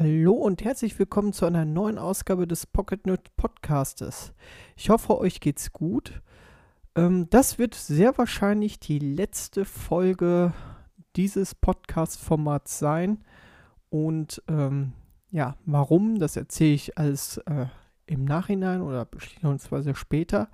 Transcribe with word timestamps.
Hallo 0.00 0.32
und 0.32 0.64
herzlich 0.64 0.98
willkommen 0.98 1.32
zu 1.34 1.44
einer 1.44 1.66
neuen 1.66 1.98
Ausgabe 1.98 2.46
des 2.46 2.66
Pocket 2.66 3.04
Nerd 3.04 3.36
Podcastes. 3.36 4.32
Ich 4.74 4.88
hoffe, 4.88 5.18
euch 5.18 5.40
geht's 5.40 5.74
gut. 5.74 6.22
Ähm, 6.94 7.28
das 7.28 7.58
wird 7.58 7.74
sehr 7.74 8.16
wahrscheinlich 8.16 8.80
die 8.80 8.98
letzte 8.98 9.66
Folge 9.66 10.54
dieses 11.16 11.54
Podcast-Formats 11.54 12.78
sein. 12.78 13.22
Und 13.90 14.42
ähm, 14.48 14.94
ja, 15.30 15.58
warum, 15.66 16.18
das 16.18 16.34
erzähle 16.34 16.72
ich 16.72 16.96
alles 16.96 17.36
äh, 17.44 17.66
im 18.06 18.24
Nachhinein 18.24 18.80
oder 18.80 19.04
beziehungsweise 19.04 19.94
später. 19.94 20.48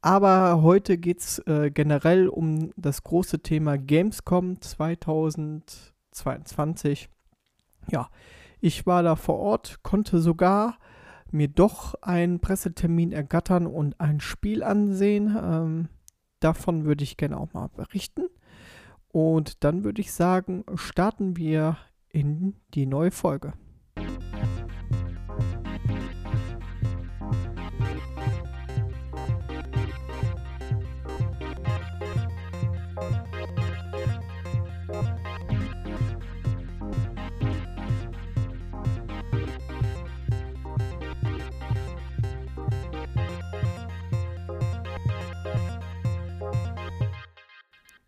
Aber 0.00 0.60
heute 0.60 0.98
geht 0.98 1.20
es 1.20 1.38
äh, 1.46 1.70
generell 1.72 2.26
um 2.26 2.72
das 2.76 3.04
große 3.04 3.44
Thema 3.44 3.78
Gamescom 3.78 4.60
2022. 4.60 7.08
Ja, 7.88 8.10
ich 8.62 8.86
war 8.86 9.02
da 9.02 9.16
vor 9.16 9.38
Ort, 9.40 9.82
konnte 9.82 10.20
sogar 10.20 10.78
mir 11.32 11.48
doch 11.48 11.94
einen 12.00 12.38
Pressetermin 12.38 13.10
ergattern 13.10 13.66
und 13.66 14.00
ein 14.00 14.20
Spiel 14.20 14.62
ansehen. 14.62 15.36
Ähm, 15.36 15.88
davon 16.38 16.84
würde 16.84 17.02
ich 17.02 17.16
gerne 17.16 17.38
auch 17.38 17.52
mal 17.54 17.68
berichten. 17.68 18.28
Und 19.08 19.64
dann 19.64 19.82
würde 19.82 20.00
ich 20.00 20.12
sagen, 20.12 20.64
starten 20.76 21.36
wir 21.36 21.76
in 22.08 22.54
die 22.74 22.86
neue 22.86 23.10
Folge. 23.10 23.54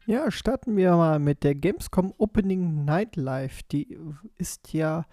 Ja, 0.06 0.30
starten 0.30 0.76
wir 0.76 0.90
mal 0.96 1.18
mit 1.18 1.44
der 1.44 1.54
Gamescom 1.54 2.12
Opening 2.18 2.84
Night 2.84 3.16
Live. 3.16 3.62
Die 3.62 3.98
ist 4.36 4.74
ja 4.74 5.06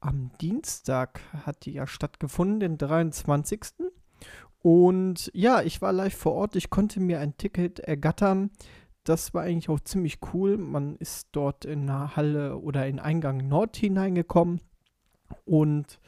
am 0.00 0.30
Dienstag, 0.42 1.20
hat 1.46 1.64
die 1.64 1.72
ja 1.72 1.86
stattgefunden, 1.86 2.60
den 2.60 2.76
23. 2.76 3.62
Und 4.58 5.30
ja, 5.32 5.62
ich 5.62 5.80
war 5.80 5.94
live 5.94 6.14
vor 6.14 6.34
Ort. 6.34 6.54
Ich 6.54 6.68
konnte 6.68 7.00
mir 7.00 7.20
ein 7.20 7.38
Ticket 7.38 7.78
ergattern. 7.78 8.50
Das 9.04 9.32
war 9.32 9.44
eigentlich 9.44 9.70
auch 9.70 9.80
ziemlich 9.80 10.18
cool. 10.34 10.58
Man 10.58 10.96
ist 10.96 11.28
dort 11.32 11.64
in 11.64 11.86
der 11.86 12.14
Halle 12.14 12.58
oder 12.58 12.86
in 12.86 12.98
Eingang 12.98 13.48
Nord 13.48 13.74
hineingekommen 13.74 14.60
und 15.46 15.98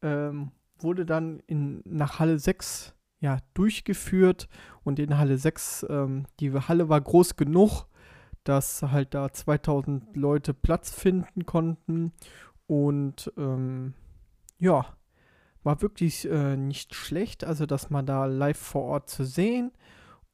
ähm, 0.00 0.52
wurde 0.78 1.04
dann 1.04 1.40
in, 1.48 1.82
nach 1.86 2.20
Halle 2.20 2.38
6 2.38 2.93
ja, 3.24 3.38
durchgeführt 3.54 4.50
und 4.82 4.98
in 4.98 5.16
Halle 5.16 5.38
6, 5.38 5.86
ähm, 5.88 6.26
die 6.40 6.52
Halle 6.52 6.90
war 6.90 7.00
groß 7.00 7.36
genug, 7.36 7.86
dass 8.44 8.82
halt 8.82 9.14
da 9.14 9.32
2000 9.32 10.14
Leute 10.14 10.52
Platz 10.52 10.92
finden 10.92 11.46
konnten 11.46 12.12
und 12.66 13.32
ähm, 13.38 13.94
ja, 14.58 14.84
war 15.62 15.80
wirklich 15.80 16.28
äh, 16.30 16.58
nicht 16.58 16.94
schlecht, 16.94 17.44
also 17.44 17.64
dass 17.64 17.88
man 17.88 18.04
da 18.04 18.26
live 18.26 18.58
vor 18.58 18.82
Ort 18.82 19.08
zu 19.08 19.24
sehen 19.24 19.72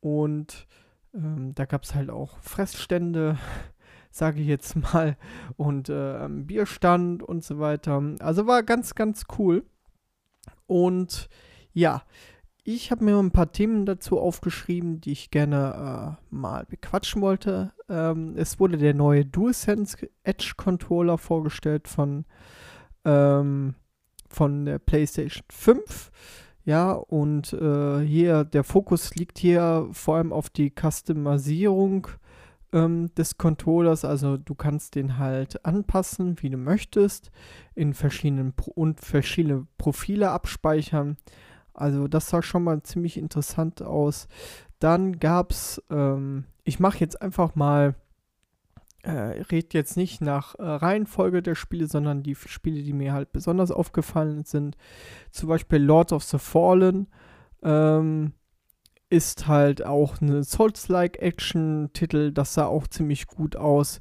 und 0.01 0.67
ähm, 1.15 1.55
da 1.55 1.67
gab 1.67 1.85
es 1.85 1.95
halt 1.95 2.11
auch 2.11 2.39
Fressstände, 2.41 3.39
sage 4.11 4.41
ich 4.41 4.49
jetzt 4.49 4.75
mal, 4.75 5.17
und 5.57 5.89
äh, 5.91 6.27
Bierstand 6.29 7.23
und 7.23 7.45
so 7.45 7.61
weiter. 7.61 8.03
Also 8.19 8.49
war 8.49 8.65
ganz, 8.65 8.97
ganz 8.97 9.27
cool. 9.39 9.65
Und 10.67 11.29
ja, 11.73 12.03
ich 12.75 12.91
habe 12.91 13.05
mir 13.05 13.17
ein 13.19 13.31
paar 13.31 13.53
Themen 13.53 13.87
dazu 13.87 14.19
aufgeschrieben, 14.19 15.01
die 15.01 15.13
ich 15.13 15.31
gerne 15.31 16.19
äh, 16.21 16.35
mal 16.35 16.67
bequatschen 16.67 17.23
wollte. 17.23 17.73
Ähm, 17.89 18.35
es 18.37 18.61
wurde 18.61 18.79
der 18.79 18.95
neue 18.95 19.25
DualSense 19.25 20.09
Edge 20.25 20.53
Controller 20.57 21.19
vorgestellt 21.19 21.89
von, 21.89 22.25
ähm, 23.05 23.75
von 24.29 24.65
der 24.65 24.79
PlayStation 24.79 25.45
5. 25.51 26.11
Ja, 26.65 26.93
und 26.93 27.53
äh, 27.55 28.01
hier 28.01 28.45
der 28.45 28.65
Fokus 28.65 29.15
liegt 29.15 29.39
hier 29.39 29.89
vor 29.93 30.17
allem 30.17 30.33
auf 30.33 30.51
die 30.51 30.71
Customisierung 30.71 32.09
ähm, 32.73 33.13
des 33.15 33.39
Controllers. 33.39 34.05
Also 34.05 34.37
du 34.37 34.55
kannst 34.55 34.95
den 34.95 35.19
halt 35.19 35.65
anpassen, 35.65 36.37
wie 36.43 36.51
du 36.51 36.59
möchtest, 36.59 37.31
in 37.75 37.95
verschiedenen 37.95 38.53
Pro 38.53 38.71
und 38.73 39.01
verschiedene 39.01 39.67
Profile 39.79 40.31
abspeichern. 40.31 41.17
Also 41.75 42.09
das 42.09 42.29
sah 42.29 42.43
schon 42.43 42.65
mal 42.65 42.83
ziemlich 42.83 43.17
interessant 43.17 43.83
aus. 43.83 44.29
Dann 44.79 45.19
gab 45.19 45.53
es, 45.53 45.83
ähm, 45.91 46.45
ich 46.65 46.81
mache 46.81 46.99
jetzt 46.99 47.21
einfach 47.21 47.55
mal, 47.55 47.95
äh, 49.03 49.11
rede 49.51 49.69
jetzt 49.73 49.97
nicht 49.97 50.21
nach 50.21 50.55
äh, 50.57 50.63
Reihenfolge 50.63 51.43
der 51.43 51.55
Spiele, 51.55 51.87
sondern 51.87 52.23
die 52.23 52.35
Spiele, 52.35 52.83
die 52.83 52.93
mir 52.93 53.13
halt 53.13 53.33
besonders 53.33 53.71
aufgefallen 53.71 54.45
sind. 54.45 54.77
Zum 55.31 55.49
Beispiel 55.49 55.79
Lord 55.79 56.13
of 56.13 56.25
the 56.25 56.39
Fallen 56.39 57.09
ähm, 57.63 58.33
ist 59.11 59.49
halt 59.49 59.85
auch 59.85 60.21
eine 60.21 60.45
Souls-like 60.45 61.21
Action-Titel. 61.21 62.33
Das 62.33 62.55
sah 62.55 62.67
auch 62.67 62.87
ziemlich 62.87 63.27
gut 63.27 63.57
aus. 63.57 64.01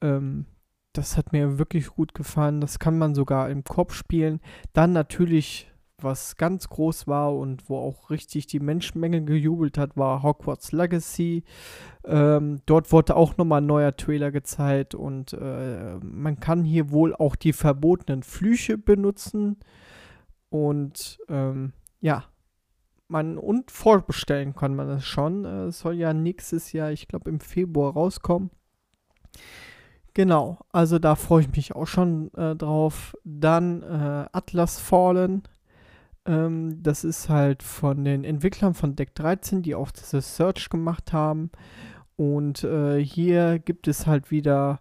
Ähm, 0.00 0.46
das 0.92 1.16
hat 1.16 1.32
mir 1.32 1.58
wirklich 1.58 1.88
gut 1.88 2.14
gefallen. 2.14 2.60
Das 2.60 2.78
kann 2.78 2.98
man 2.98 3.14
sogar 3.14 3.50
im 3.50 3.64
Kopf 3.64 3.94
spielen. 3.94 4.40
Dann 4.72 4.92
natürlich 4.92 5.70
was 5.98 6.36
ganz 6.36 6.68
groß 6.68 7.06
war 7.06 7.34
und 7.34 7.68
wo 7.68 7.78
auch 7.78 8.10
richtig 8.10 8.46
die 8.46 8.60
Menschenmenge 8.60 9.24
gejubelt 9.24 9.78
hat, 9.78 9.96
war 9.96 10.22
Hogwarts 10.22 10.72
Legacy. 10.72 11.44
Ähm, 12.04 12.60
dort 12.66 12.92
wurde 12.92 13.16
auch 13.16 13.36
nochmal 13.36 13.60
ein 13.60 13.66
neuer 13.66 13.96
Trailer 13.96 14.30
gezeigt 14.30 14.94
und 14.94 15.32
äh, 15.32 15.96
man 16.02 16.40
kann 16.40 16.64
hier 16.64 16.90
wohl 16.90 17.14
auch 17.14 17.36
die 17.36 17.52
verbotenen 17.52 18.22
Flüche 18.22 18.76
benutzen. 18.76 19.56
Und 20.50 21.18
ähm, 21.28 21.72
ja, 22.00 22.24
man 23.08 23.38
und 23.38 23.70
vorbestellen 23.70 24.54
kann 24.54 24.74
man 24.74 24.88
das 24.88 25.04
schon. 25.04 25.44
Äh, 25.44 25.64
es 25.66 25.80
soll 25.80 25.94
ja 25.94 26.12
nächstes 26.12 26.72
Jahr, 26.72 26.90
ich 26.90 27.08
glaube 27.08 27.30
im 27.30 27.40
Februar 27.40 27.92
rauskommen. 27.92 28.50
Genau, 30.14 30.60
also 30.70 31.00
da 31.00 31.16
freue 31.16 31.42
ich 31.42 31.50
mich 31.50 31.74
auch 31.74 31.86
schon 31.86 32.32
äh, 32.34 32.54
drauf. 32.54 33.16
Dann 33.24 33.82
äh, 33.82 34.26
Atlas 34.32 34.78
Fallen 34.78 35.42
ähm, 36.26 36.82
das 36.82 37.04
ist 37.04 37.28
halt 37.28 37.62
von 37.62 38.04
den 38.04 38.24
Entwicklern 38.24 38.74
von 38.74 38.96
Deck 38.96 39.14
13, 39.14 39.62
die 39.62 39.74
auch 39.74 39.90
diese 39.90 40.20
Search 40.20 40.68
gemacht 40.70 41.12
haben. 41.12 41.50
Und 42.16 42.64
äh, 42.64 43.04
hier 43.04 43.58
gibt 43.58 43.88
es 43.88 44.06
halt 44.06 44.30
wieder 44.30 44.80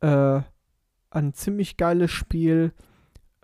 äh, 0.00 0.40
ein 1.10 1.32
ziemlich 1.34 1.76
geiles 1.76 2.10
Spiel, 2.10 2.72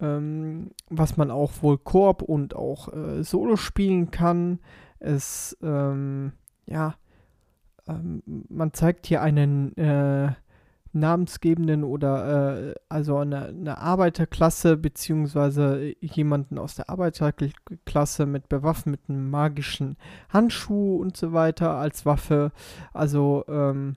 ähm, 0.00 0.72
was 0.88 1.16
man 1.16 1.30
auch 1.30 1.62
wohl 1.62 1.78
Koop 1.78 2.22
und 2.22 2.54
auch 2.54 2.92
äh, 2.92 3.22
Solo 3.22 3.56
spielen 3.56 4.10
kann. 4.10 4.58
Es, 4.98 5.56
ähm, 5.62 6.32
ja, 6.66 6.96
ähm, 7.86 8.22
man 8.26 8.72
zeigt 8.72 9.06
hier 9.06 9.22
einen 9.22 9.76
äh, 9.76 10.32
namensgebenden 10.92 11.84
oder 11.84 12.70
äh, 12.70 12.74
also 12.88 13.18
eine, 13.18 13.46
eine, 13.46 13.78
Arbeiterklasse 13.78 14.76
beziehungsweise 14.76 15.94
jemanden 16.00 16.58
aus 16.58 16.74
der 16.74 16.88
Arbeiterklasse 16.88 18.26
mit 18.26 18.48
bewaffneten 18.48 19.30
magischen 19.30 19.96
Handschuh 20.28 20.96
und 20.96 21.16
so 21.16 21.32
weiter 21.32 21.76
als 21.76 22.06
Waffe. 22.06 22.52
Also 22.92 23.44
ähm, 23.48 23.96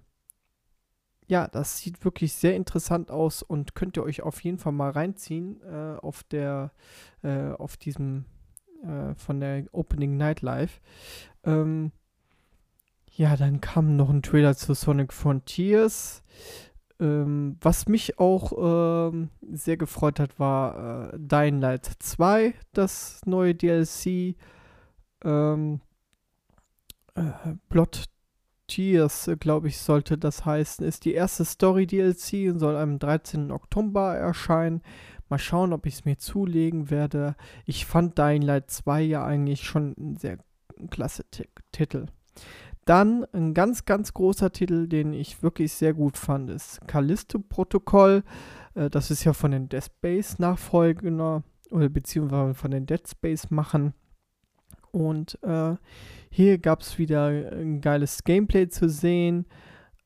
ja, 1.27 1.47
das 1.47 1.77
sieht 1.79 2.03
wirklich 2.03 2.33
sehr 2.33 2.55
interessant 2.55 3.09
aus 3.09 3.41
und 3.41 3.73
könnt 3.73 3.95
ihr 3.97 4.03
euch 4.03 4.21
auf 4.21 4.41
jeden 4.41 4.57
Fall 4.57 4.73
mal 4.73 4.91
reinziehen 4.91 5.61
äh, 5.61 5.97
auf 6.01 6.23
der 6.23 6.71
äh, 7.23 7.51
auf 7.51 7.77
diesem 7.77 8.25
äh, 8.83 9.15
von 9.15 9.39
der 9.39 9.63
Opening 9.71 10.17
Night 10.17 10.41
Live. 10.41 10.81
Ähm, 11.45 11.93
ja, 13.13 13.35
dann 13.35 13.61
kam 13.61 13.95
noch 13.95 14.09
ein 14.09 14.23
Trailer 14.23 14.55
zu 14.55 14.73
Sonic 14.73 15.13
Frontiers. 15.13 16.23
Ähm, 17.01 17.57
was 17.59 17.87
mich 17.87 18.19
auch 18.19 19.09
ähm, 19.11 19.29
sehr 19.51 19.75
gefreut 19.75 20.19
hat, 20.19 20.39
war 20.39 21.13
äh, 21.13 21.17
Dying 21.17 21.59
Light 21.59 21.89
2, 21.99 22.53
das 22.73 23.21
neue 23.25 23.55
DLC. 23.55 24.35
Ähm, 25.23 25.81
äh, 27.15 27.23
Blood 27.69 28.05
Tears, 28.67 29.29
glaube 29.39 29.67
ich, 29.67 29.79
sollte 29.79 30.17
das 30.17 30.45
heißen, 30.45 30.85
ist 30.85 31.03
die 31.03 31.13
erste 31.13 31.43
Story-DLC 31.43 32.51
und 32.51 32.59
soll 32.59 32.77
am 32.77 32.99
13. 32.99 33.51
Oktober 33.51 34.15
erscheinen. 34.15 34.81
Mal 35.27 35.39
schauen, 35.39 35.73
ob 35.73 35.87
ich 35.87 35.95
es 35.95 36.05
mir 36.05 36.19
zulegen 36.19 36.91
werde. 36.91 37.35
Ich 37.65 37.85
fand 37.87 38.17
Dying 38.17 38.43
Light 38.43 38.69
2 38.69 39.01
ja 39.01 39.25
eigentlich 39.25 39.63
schon 39.63 39.95
ein 39.97 40.17
sehr 40.17 40.37
klasse 40.91 41.25
Titel. 41.71 42.05
Dann 42.85 43.25
ein 43.31 43.53
ganz, 43.53 43.85
ganz 43.85 44.13
großer 44.13 44.51
Titel, 44.51 44.87
den 44.87 45.13
ich 45.13 45.43
wirklich 45.43 45.73
sehr 45.73 45.93
gut 45.93 46.17
fand, 46.17 46.49
ist 46.49 46.79
Callisto-Protokoll. 46.87 48.23
Äh, 48.75 48.89
das 48.89 49.11
ist 49.11 49.23
ja 49.23 49.33
von 49.33 49.51
den 49.51 49.69
Dead 49.69 49.83
Space 49.83 50.39
Nachfolger 50.39 51.43
oder 51.69 51.89
beziehungsweise 51.89 52.53
von 52.53 52.71
den 52.71 52.85
Dead 52.85 53.07
Space 53.07 53.51
Machen. 53.51 53.93
Und 54.91 55.39
äh, 55.43 55.75
hier 56.29 56.57
gab 56.57 56.81
es 56.81 56.97
wieder 56.97 57.27
ein 57.27 57.81
geiles 57.81 58.23
Gameplay 58.23 58.67
zu 58.67 58.89
sehen 58.89 59.45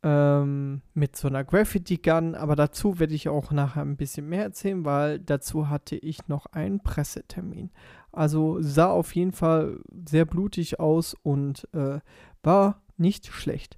ähm, 0.04 0.81
mit 0.94 1.16
so 1.16 1.27
einer 1.27 1.44
Graffiti 1.44 1.98
Gun. 1.98 2.36
Aber 2.36 2.56
dazu 2.56 3.00
werde 3.00 3.16
ich 3.16 3.27
auch 3.27 3.51
nachher 3.51 3.81
ein 3.81 3.98
bisschen 3.98 4.30
mehr 4.30 4.44
erzählen, 4.44 4.86
weil 4.86 5.19
dazu 5.19 5.69
hatte 5.69 5.95
ich 5.95 6.27
noch 6.27 6.45
einen 6.48 6.81
Pressetermin. 6.81 7.72
Also 8.12 8.62
sah 8.62 8.92
auf 8.92 9.13
jeden 9.16 9.33
Fall 9.33 9.80
sehr 10.07 10.25
blutig 10.25 10.80
aus 10.80 11.16
und 11.24 11.68
äh, 11.74 12.00
war 12.45 12.81
nicht 12.97 13.27
schlecht. 13.27 13.77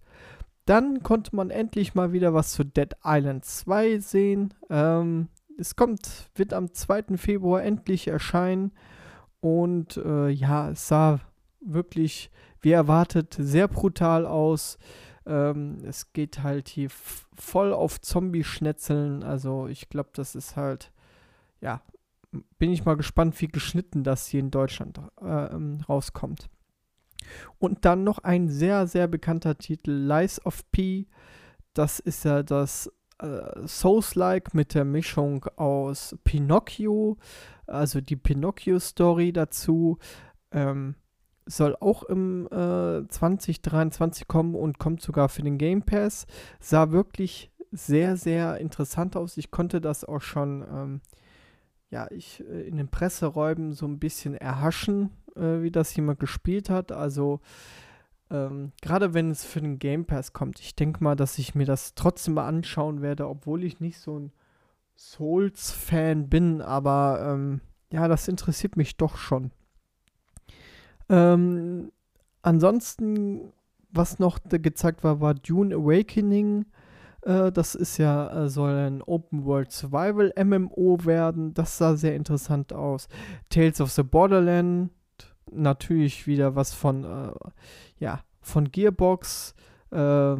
Dann 0.65 1.01
konnte 1.01 1.35
man 1.35 1.49
endlich 1.49 1.95
mal 1.95 2.11
wieder 2.11 2.33
was 2.33 2.51
zu 2.51 2.65
Dead 2.65 2.93
Island 3.03 3.45
2 3.45 3.99
sehen. 3.99 4.53
Ähm, 4.69 5.29
es 5.57 5.75
kommt, 5.75 6.29
wird 6.35 6.53
am 6.53 6.73
2. 6.73 7.17
Februar 7.17 7.63
endlich 7.63 8.07
erscheinen. 8.07 8.73
Und 9.39 9.97
äh, 9.97 10.29
ja, 10.29 10.71
es 10.71 10.87
sah 10.87 11.19
wirklich, 11.61 12.31
wie 12.61 12.71
erwartet, 12.71 13.35
sehr 13.39 13.67
brutal 13.67 14.25
aus. 14.25 14.77
Ähm, 15.25 15.77
es 15.85 16.11
geht 16.13 16.43
halt 16.43 16.67
hier 16.67 16.89
voll 16.89 17.71
auf 17.71 18.01
Zombie-Schnetzeln. 18.01 19.23
Also 19.23 19.67
ich 19.67 19.89
glaube, 19.89 20.09
das 20.13 20.35
ist 20.35 20.57
halt, 20.57 20.91
ja, 21.61 21.81
bin 22.59 22.71
ich 22.71 22.85
mal 22.85 22.97
gespannt, 22.97 23.39
wie 23.39 23.47
geschnitten 23.47 24.03
das 24.03 24.27
hier 24.27 24.41
in 24.41 24.51
Deutschland 24.51 24.99
äh, 25.21 25.25
rauskommt. 25.87 26.49
Und 27.59 27.85
dann 27.85 28.03
noch 28.03 28.19
ein 28.19 28.49
sehr, 28.49 28.87
sehr 28.87 29.07
bekannter 29.07 29.57
Titel, 29.57 29.91
Lies 29.91 30.43
of 30.45 30.69
P. 30.71 31.07
Das 31.73 31.99
ist 31.99 32.25
ja 32.25 32.43
das 32.43 32.91
äh, 33.19 33.67
Souls-like 33.67 34.53
mit 34.53 34.73
der 34.73 34.85
Mischung 34.85 35.45
aus 35.55 36.15
Pinocchio, 36.23 37.17
also 37.65 38.01
die 38.01 38.15
Pinocchio-Story 38.15 39.33
dazu. 39.33 39.97
Ähm, 40.51 40.95
soll 41.47 41.77
auch 41.79 42.03
im 42.03 42.45
äh, 42.47 43.07
2023 43.07 44.27
kommen 44.27 44.55
und 44.55 44.79
kommt 44.79 45.01
sogar 45.01 45.29
für 45.29 45.43
den 45.43 45.57
Game 45.57 45.83
Pass. 45.83 46.27
Sah 46.59 46.91
wirklich 46.91 47.51
sehr, 47.71 48.17
sehr 48.17 48.57
interessant 48.57 49.15
aus. 49.15 49.37
Ich 49.37 49.51
konnte 49.51 49.81
das 49.81 50.03
auch 50.03 50.21
schon, 50.21 50.61
ähm, 50.61 51.01
ja, 51.89 52.07
ich 52.11 52.43
äh, 52.47 52.67
in 52.67 52.77
den 52.77 52.89
Presseräumen 52.89 53.73
so 53.73 53.85
ein 53.85 53.99
bisschen 53.99 54.35
erhaschen, 54.35 55.11
äh, 55.35 55.61
wie 55.61 55.71
das 55.71 55.95
jemand 55.95 56.19
gespielt 56.19 56.69
hat. 56.69 56.91
Also 56.91 57.41
ähm, 58.29 58.73
gerade 58.81 59.13
wenn 59.13 59.31
es 59.31 59.45
für 59.45 59.61
den 59.61 59.79
Game 59.79 60.05
Pass 60.05 60.33
kommt, 60.33 60.59
ich 60.59 60.75
denke 60.75 61.03
mal, 61.03 61.15
dass 61.15 61.37
ich 61.37 61.55
mir 61.55 61.65
das 61.65 61.95
trotzdem 61.95 62.35
mal 62.35 62.47
anschauen 62.47 63.01
werde, 63.01 63.27
obwohl 63.27 63.63
ich 63.63 63.79
nicht 63.79 63.99
so 63.99 64.19
ein 64.19 64.31
Souls-Fan 64.97 66.27
bin, 66.27 66.61
aber 66.61 67.33
ähm, 67.33 67.61
ja, 67.91 68.07
das 68.07 68.27
interessiert 68.27 68.75
mich 68.75 68.97
doch 68.97 69.17
schon. 69.17 69.51
Ähm, 71.09 71.91
ansonsten, 72.41 73.53
was 73.91 74.19
noch 74.19 74.39
gezeigt 74.49 75.03
war, 75.03 75.21
war 75.21 75.33
Dune 75.33 75.73
Awakening. 75.75 76.65
Äh, 77.27 77.51
das 77.51 77.75
ist 77.75 77.97
ja, 77.97 78.45
äh, 78.45 78.49
soll 78.49 78.71
ein 78.71 79.01
Open 79.01 79.43
World 79.43 79.71
Survival 79.71 80.33
MMO 80.41 80.99
werden. 81.03 81.53
Das 81.53 81.77
sah 81.77 81.95
sehr 81.97 82.15
interessant 82.15 82.71
aus. 82.71 83.09
Tales 83.49 83.81
of 83.81 83.91
the 83.91 84.03
Borderland 84.03 84.91
natürlich 85.51 86.25
wieder 86.25 86.55
was 86.55 86.73
von, 86.73 87.03
äh, 87.03 87.33
ja, 87.99 88.23
von 88.41 88.71
Gearbox. 88.71 89.55
Äh, 89.91 90.35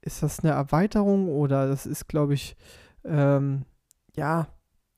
ist 0.00 0.22
das 0.22 0.40
eine 0.40 0.52
Erweiterung 0.52 1.28
oder 1.28 1.68
das 1.68 1.84
ist, 1.84 2.08
glaube 2.08 2.32
ich, 2.34 2.56
ähm, 3.04 3.66
ja, 4.16 4.48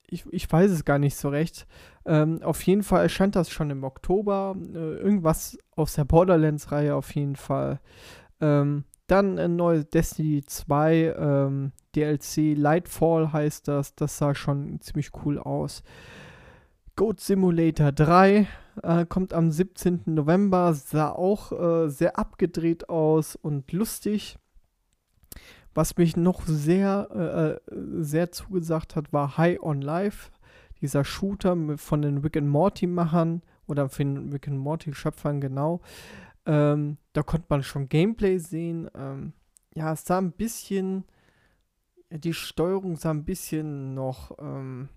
ich, 0.06 0.24
ich 0.30 0.50
weiß 0.50 0.70
es 0.70 0.84
gar 0.84 0.98
nicht 0.98 1.16
so 1.16 1.28
recht. 1.28 1.66
Ähm, 2.04 2.40
auf 2.42 2.62
jeden 2.62 2.82
Fall 2.82 3.02
erscheint 3.02 3.34
das 3.34 3.50
schon 3.50 3.70
im 3.70 3.82
Oktober. 3.82 4.56
Äh, 4.56 4.96
irgendwas 4.98 5.58
aus 5.74 5.94
der 5.94 6.04
Borderlands-Reihe 6.04 6.94
auf 6.94 7.14
jeden 7.14 7.36
Fall. 7.36 7.80
Ähm, 8.40 8.84
dann 9.10 9.38
ein 9.38 9.56
neues 9.56 9.88
Destiny 9.90 10.42
2 10.44 11.14
ähm, 11.18 11.72
DLC, 11.94 12.56
Lightfall 12.56 13.32
heißt 13.32 13.68
das. 13.68 13.94
Das 13.94 14.18
sah 14.18 14.34
schon 14.34 14.80
ziemlich 14.80 15.10
cool 15.24 15.38
aus. 15.38 15.82
Goat 16.96 17.20
Simulator 17.20 17.92
3 17.92 18.46
äh, 18.82 19.06
kommt 19.06 19.32
am 19.32 19.50
17. 19.50 20.02
November, 20.06 20.74
sah 20.74 21.10
auch 21.10 21.52
äh, 21.52 21.88
sehr 21.88 22.18
abgedreht 22.18 22.88
aus 22.88 23.36
und 23.36 23.72
lustig. 23.72 24.38
Was 25.74 25.96
mich 25.96 26.16
noch 26.16 26.42
sehr, 26.46 27.08
äh, 27.70 27.74
äh 27.74 28.02
sehr 28.02 28.32
zugesagt 28.32 28.96
hat, 28.96 29.12
war 29.12 29.38
High 29.38 29.62
on 29.62 29.80
Life, 29.80 30.30
dieser 30.80 31.04
Shooter 31.04 31.56
von 31.76 32.02
den 32.02 32.18
Rick 32.18 32.36
and 32.36 32.48
Morty 32.48 32.86
Machern 32.86 33.42
oder 33.66 33.88
von 33.88 34.14
den 34.14 34.32
Rick 34.32 34.48
and 34.48 34.58
Morty 34.58 34.92
Schöpfern 34.92 35.40
genau. 35.40 35.80
Ähm, 36.50 36.96
da 37.12 37.22
konnte 37.22 37.46
man 37.48 37.62
schon 37.62 37.88
Gameplay 37.88 38.38
sehen. 38.38 38.90
Ähm, 38.96 39.34
ja, 39.72 39.92
es 39.92 40.04
sah 40.04 40.18
ein 40.18 40.32
bisschen, 40.32 41.04
die 42.10 42.34
Steuerung 42.34 42.96
sah 42.96 43.10
ein 43.10 43.24
bisschen 43.24 43.94
noch 43.94 44.36
ähm, 44.40 44.88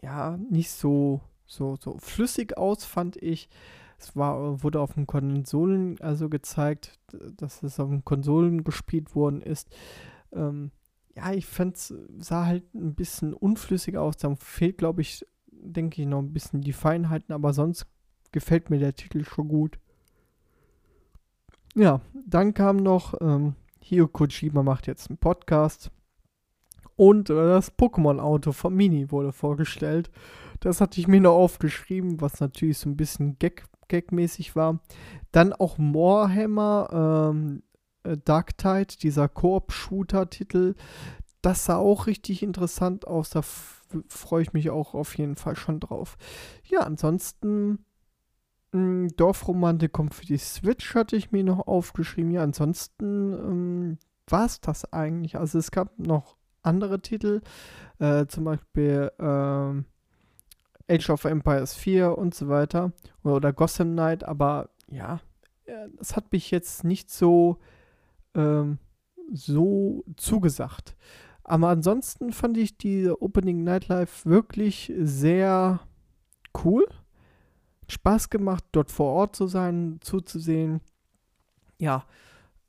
ja, 0.00 0.36
nicht 0.36 0.70
so, 0.70 1.20
so, 1.46 1.74
so 1.80 1.98
flüssig 1.98 2.56
aus, 2.56 2.84
fand 2.84 3.16
ich. 3.16 3.48
Es 3.98 4.14
war, 4.14 4.62
wurde 4.62 4.78
auf 4.78 4.94
den 4.94 5.08
Konsolen 5.08 6.00
also 6.00 6.28
gezeigt, 6.28 7.00
dass 7.36 7.64
es 7.64 7.80
auf 7.80 7.88
den 7.88 8.04
Konsolen 8.04 8.62
gespielt 8.62 9.16
worden 9.16 9.40
ist. 9.40 9.68
Ähm, 10.32 10.70
ja, 11.16 11.32
ich 11.32 11.46
fand 11.46 11.76
es 11.76 11.92
sah 12.18 12.46
halt 12.46 12.72
ein 12.72 12.94
bisschen 12.94 13.34
unflüssig 13.34 13.96
aus. 13.96 14.16
Da 14.16 14.32
fehlt, 14.36 14.78
glaube 14.78 15.02
ich, 15.02 15.26
denke 15.50 16.02
ich, 16.02 16.06
noch 16.06 16.20
ein 16.20 16.32
bisschen 16.32 16.60
die 16.60 16.72
Feinheiten, 16.72 17.32
aber 17.32 17.52
sonst 17.52 17.86
gefällt 18.30 18.70
mir 18.70 18.78
der 18.78 18.94
Titel 18.94 19.24
schon 19.24 19.48
gut. 19.48 19.78
Ja, 21.74 22.00
dann 22.26 22.52
kam 22.54 22.76
noch, 22.76 23.14
ähm, 23.20 23.54
Hio 23.80 24.06
Kojima 24.06 24.62
macht 24.62 24.86
jetzt 24.86 25.08
einen 25.08 25.18
Podcast. 25.18 25.90
Und 26.96 27.30
äh, 27.30 27.34
das 27.34 27.76
Pokémon-Auto 27.76 28.52
von 28.52 28.74
Mini 28.74 29.10
wurde 29.10 29.32
vorgestellt. 29.32 30.10
Das 30.60 30.80
hatte 30.80 31.00
ich 31.00 31.08
mir 31.08 31.20
noch 31.20 31.34
aufgeschrieben, 31.34 32.20
was 32.20 32.40
natürlich 32.40 32.78
so 32.78 32.90
ein 32.90 32.96
bisschen 32.96 33.38
Gag, 33.38 33.64
Gag-mäßig 33.88 34.54
war. 34.54 34.80
Dann 35.32 35.52
auch 35.52 35.78
Moorhammer, 35.78 37.30
ähm, 37.32 37.62
äh, 38.04 38.18
Dark 38.22 38.58
Tide, 38.58 38.98
dieser 39.00 39.28
Koop-Shooter-Titel. 39.28 40.74
Das 41.40 41.64
sah 41.64 41.76
auch 41.76 42.06
richtig 42.06 42.42
interessant 42.42 43.06
aus. 43.06 43.30
Da 43.30 43.42
freue 43.42 44.42
ich 44.42 44.52
mich 44.52 44.70
auch 44.70 44.94
auf 44.94 45.16
jeden 45.16 45.36
Fall 45.36 45.56
schon 45.56 45.80
drauf. 45.80 46.16
Ja, 46.64 46.80
ansonsten 46.80 47.84
Dorfromantik 48.72 49.92
kommt 49.92 50.14
für 50.14 50.24
die 50.24 50.38
Switch, 50.38 50.94
hatte 50.94 51.16
ich 51.16 51.30
mir 51.30 51.44
noch 51.44 51.66
aufgeschrieben. 51.66 52.30
Ja, 52.30 52.42
ansonsten 52.42 53.32
ähm, 53.32 53.98
war 54.28 54.46
es 54.46 54.60
das 54.60 54.92
eigentlich. 54.92 55.36
Also 55.36 55.58
es 55.58 55.70
gab 55.70 55.98
noch 55.98 56.36
andere 56.62 57.00
Titel, 57.00 57.42
äh, 57.98 58.26
zum 58.26 58.44
Beispiel 58.44 59.12
ähm, 59.18 59.84
Age 60.88 61.10
of 61.10 61.24
Empires 61.24 61.74
4 61.74 62.16
und 62.16 62.34
so 62.34 62.48
weiter 62.48 62.92
oder 63.22 63.52
Gotham 63.52 63.92
Knight, 63.92 64.24
aber 64.24 64.70
ja, 64.90 65.20
das 65.96 66.16
hat 66.16 66.32
mich 66.32 66.50
jetzt 66.50 66.84
nicht 66.84 67.10
so, 67.10 67.58
ähm, 68.34 68.78
so 69.32 70.04
zugesagt. 70.16 70.96
Aber 71.44 71.68
ansonsten 71.68 72.32
fand 72.32 72.56
ich 72.56 72.78
die 72.78 73.08
Opening 73.08 73.64
Nightlife 73.64 74.28
wirklich 74.28 74.92
sehr 74.98 75.80
cool. 76.64 76.86
Spaß 77.92 78.30
gemacht, 78.30 78.64
dort 78.72 78.90
vor 78.90 79.12
Ort 79.12 79.36
zu 79.36 79.46
sein, 79.46 79.98
zuzusehen. 80.00 80.80
Ja, 81.78 82.04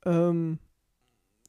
ähm, 0.04 0.58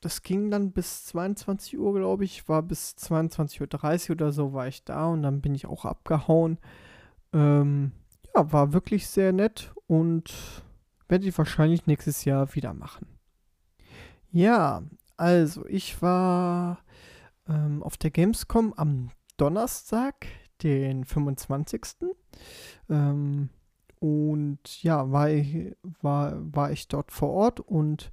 das 0.02 0.22
ging 0.22 0.52
dann 0.52 0.72
bis 0.72 1.06
22 1.06 1.78
Uhr, 1.78 1.94
glaube 1.94 2.26
ich. 2.26 2.48
War 2.48 2.62
bis 2.62 2.96
22.30 2.98 4.10
Uhr 4.10 4.12
oder 4.16 4.32
so 4.32 4.54
war 4.54 4.68
ich 4.68 4.84
da 4.84 5.08
und 5.08 5.24
dann 5.24 5.42
bin 5.42 5.56
ich 5.56 5.66
auch 5.66 5.86
abgehauen. 5.86 6.60
Ähm, 7.34 7.92
ja, 8.36 8.52
war 8.52 8.74
wirklich 8.74 9.08
sehr 9.08 9.34
nett 9.34 9.74
und 9.88 10.34
werde 11.08 11.28
ich 11.28 11.38
wahrscheinlich 11.38 11.88
nächstes 11.88 12.26
Jahr 12.26 12.54
wieder 12.56 12.74
machen. 12.74 13.08
Ja, 14.32 14.84
also 15.18 15.66
ich 15.68 16.02
war 16.02 16.80
ähm, 17.48 17.82
auf 17.84 17.98
der 17.98 18.12
Gamescom 18.12 18.74
am 18.76 19.12
Donnerstag, 19.38 20.28
den 20.62 21.06
25. 21.06 21.82
Ähm, 22.90 23.50
und 24.06 24.84
ja, 24.84 25.12
war 25.12 25.32
ich, 25.32 25.76
war, 26.04 26.36
war 26.38 26.72
ich 26.72 26.88
dort 26.88 27.12
vor 27.12 27.32
Ort 27.32 27.60
und 27.60 28.12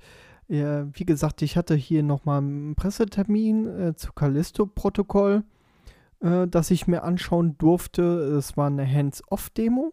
ja, 0.48 0.86
wie 0.94 1.04
gesagt, 1.04 1.42
ich 1.42 1.58
hatte 1.58 1.74
hier 1.74 2.02
nochmal 2.02 2.38
einen 2.38 2.74
Pressetermin 2.74 3.66
äh, 3.66 3.94
zu 3.94 4.12
Callisto-Protokoll, 4.14 5.44
äh, 6.20 6.48
das 6.48 6.70
ich 6.70 6.86
mir 6.86 7.02
anschauen 7.02 7.58
durfte. 7.58 8.02
Es 8.02 8.56
war 8.56 8.68
eine 8.68 8.90
Hands-Off-Demo. 8.90 9.92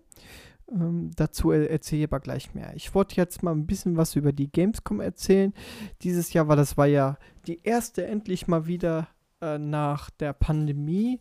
Ähm, 0.72 1.12
dazu 1.18 1.52
erzähle 1.52 2.04
ich 2.04 2.08
aber 2.08 2.22
gleich 2.22 2.54
mehr. 2.54 2.72
Ich 2.76 2.96
wollte 2.96 3.18
jetzt 3.18 3.44
mal 3.44 3.52
ein 3.52 3.66
bisschen 3.66 3.98
was 3.98 4.16
über 4.16 4.32
die 4.32 4.50
Gamescom 4.50 5.02
erzählen. 5.02 5.54
Dieses 6.02 6.32
Jahr 6.32 6.48
war 6.48 6.56
das 6.56 6.78
war 6.78 6.88
ja 6.88 7.18
die 7.46 7.60
erste 7.64 8.06
endlich 8.06 8.48
mal 8.48 8.68
wieder 8.68 9.10
äh, 9.42 9.58
nach 9.58 10.10
der 10.12 10.32
Pandemie, 10.32 11.20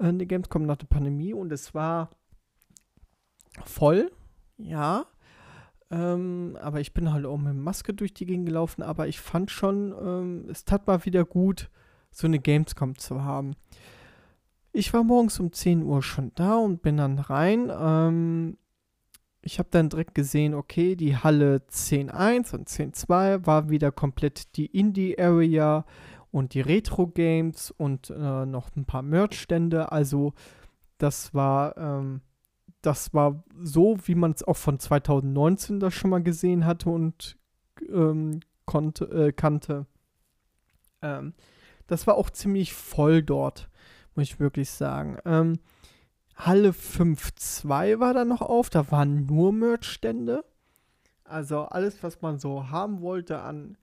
äh, 0.00 0.06
eine 0.06 0.26
Gamescom 0.26 0.66
nach 0.66 0.76
der 0.76 0.86
Pandemie 0.86 1.34
und 1.34 1.52
es 1.52 1.72
war 1.72 2.10
voll, 3.64 4.10
ja. 4.56 5.06
Ähm, 5.90 6.58
aber 6.60 6.80
ich 6.80 6.92
bin 6.92 7.12
halt 7.12 7.24
auch 7.24 7.38
mit 7.38 7.54
Maske 7.54 7.94
durch 7.94 8.12
die 8.12 8.26
Gegend 8.26 8.46
gelaufen, 8.46 8.82
aber 8.82 9.08
ich 9.08 9.20
fand 9.20 9.50
schon, 9.50 9.94
ähm, 9.98 10.44
es 10.50 10.64
tat 10.64 10.86
mal 10.86 11.04
wieder 11.04 11.24
gut, 11.24 11.70
so 12.10 12.26
eine 12.26 12.38
Gamescom 12.38 12.98
zu 12.98 13.24
haben. 13.24 13.54
Ich 14.72 14.92
war 14.92 15.02
morgens 15.02 15.40
um 15.40 15.52
10 15.52 15.82
Uhr 15.82 16.02
schon 16.02 16.32
da 16.34 16.56
und 16.56 16.82
bin 16.82 16.98
dann 16.98 17.18
rein. 17.18 17.72
Ähm, 17.74 18.58
ich 19.40 19.58
habe 19.58 19.68
dann 19.70 19.88
direkt 19.88 20.14
gesehen, 20.14 20.54
okay, 20.54 20.94
die 20.94 21.16
Halle 21.16 21.62
10.1 21.70 22.54
und 22.54 22.68
10.2 22.68 23.46
war 23.46 23.70
wieder 23.70 23.90
komplett 23.90 24.56
die 24.56 24.66
Indie-Area 24.66 25.86
und 26.30 26.54
die 26.54 26.60
Retro-Games 26.60 27.70
und 27.70 28.10
äh, 28.10 28.44
noch 28.46 28.68
ein 28.76 28.84
paar 28.84 29.02
Merch-Stände. 29.02 29.90
Also 29.90 30.34
das 30.98 31.32
war, 31.32 31.76
ähm, 31.78 32.20
das 32.82 33.12
war 33.12 33.42
so, 33.60 33.96
wie 34.04 34.14
man 34.14 34.32
es 34.32 34.44
auch 34.44 34.56
von 34.56 34.78
2019 34.78 35.80
das 35.80 35.94
schon 35.94 36.10
mal 36.10 36.22
gesehen 36.22 36.64
hatte 36.64 36.90
und 36.90 37.36
ähm, 37.88 38.40
konnte, 38.66 39.04
äh, 39.06 39.32
kannte. 39.32 39.86
Ähm, 41.02 41.34
das 41.86 42.06
war 42.06 42.16
auch 42.16 42.30
ziemlich 42.30 42.72
voll 42.72 43.22
dort, 43.22 43.68
muss 44.14 44.24
ich 44.24 44.40
wirklich 44.40 44.70
sagen. 44.70 45.18
Ähm, 45.24 45.58
Halle 46.36 46.70
5.2 46.70 47.98
war 47.98 48.14
da 48.14 48.24
noch 48.24 48.42
auf, 48.42 48.70
da 48.70 48.90
waren 48.92 49.26
nur 49.26 49.52
Merch-Stände. 49.52 50.44
Also 51.24 51.62
alles, 51.62 52.02
was 52.02 52.22
man 52.22 52.38
so 52.38 52.70
haben 52.70 53.00
wollte 53.00 53.40
an 53.40 53.76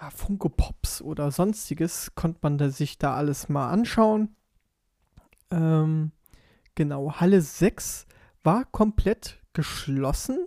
ja, 0.00 0.10
Funko 0.10 0.48
Pops 0.48 1.00
oder 1.00 1.30
sonstiges, 1.30 2.14
konnte 2.14 2.40
man 2.42 2.58
da 2.58 2.70
sich 2.70 2.98
da 2.98 3.14
alles 3.14 3.48
mal 3.48 3.70
anschauen. 3.70 4.34
Ähm, 5.50 6.10
genau, 6.74 7.12
Halle 7.14 7.40
6 7.40 8.06
war 8.46 8.64
komplett 8.64 9.42
geschlossen. 9.52 10.46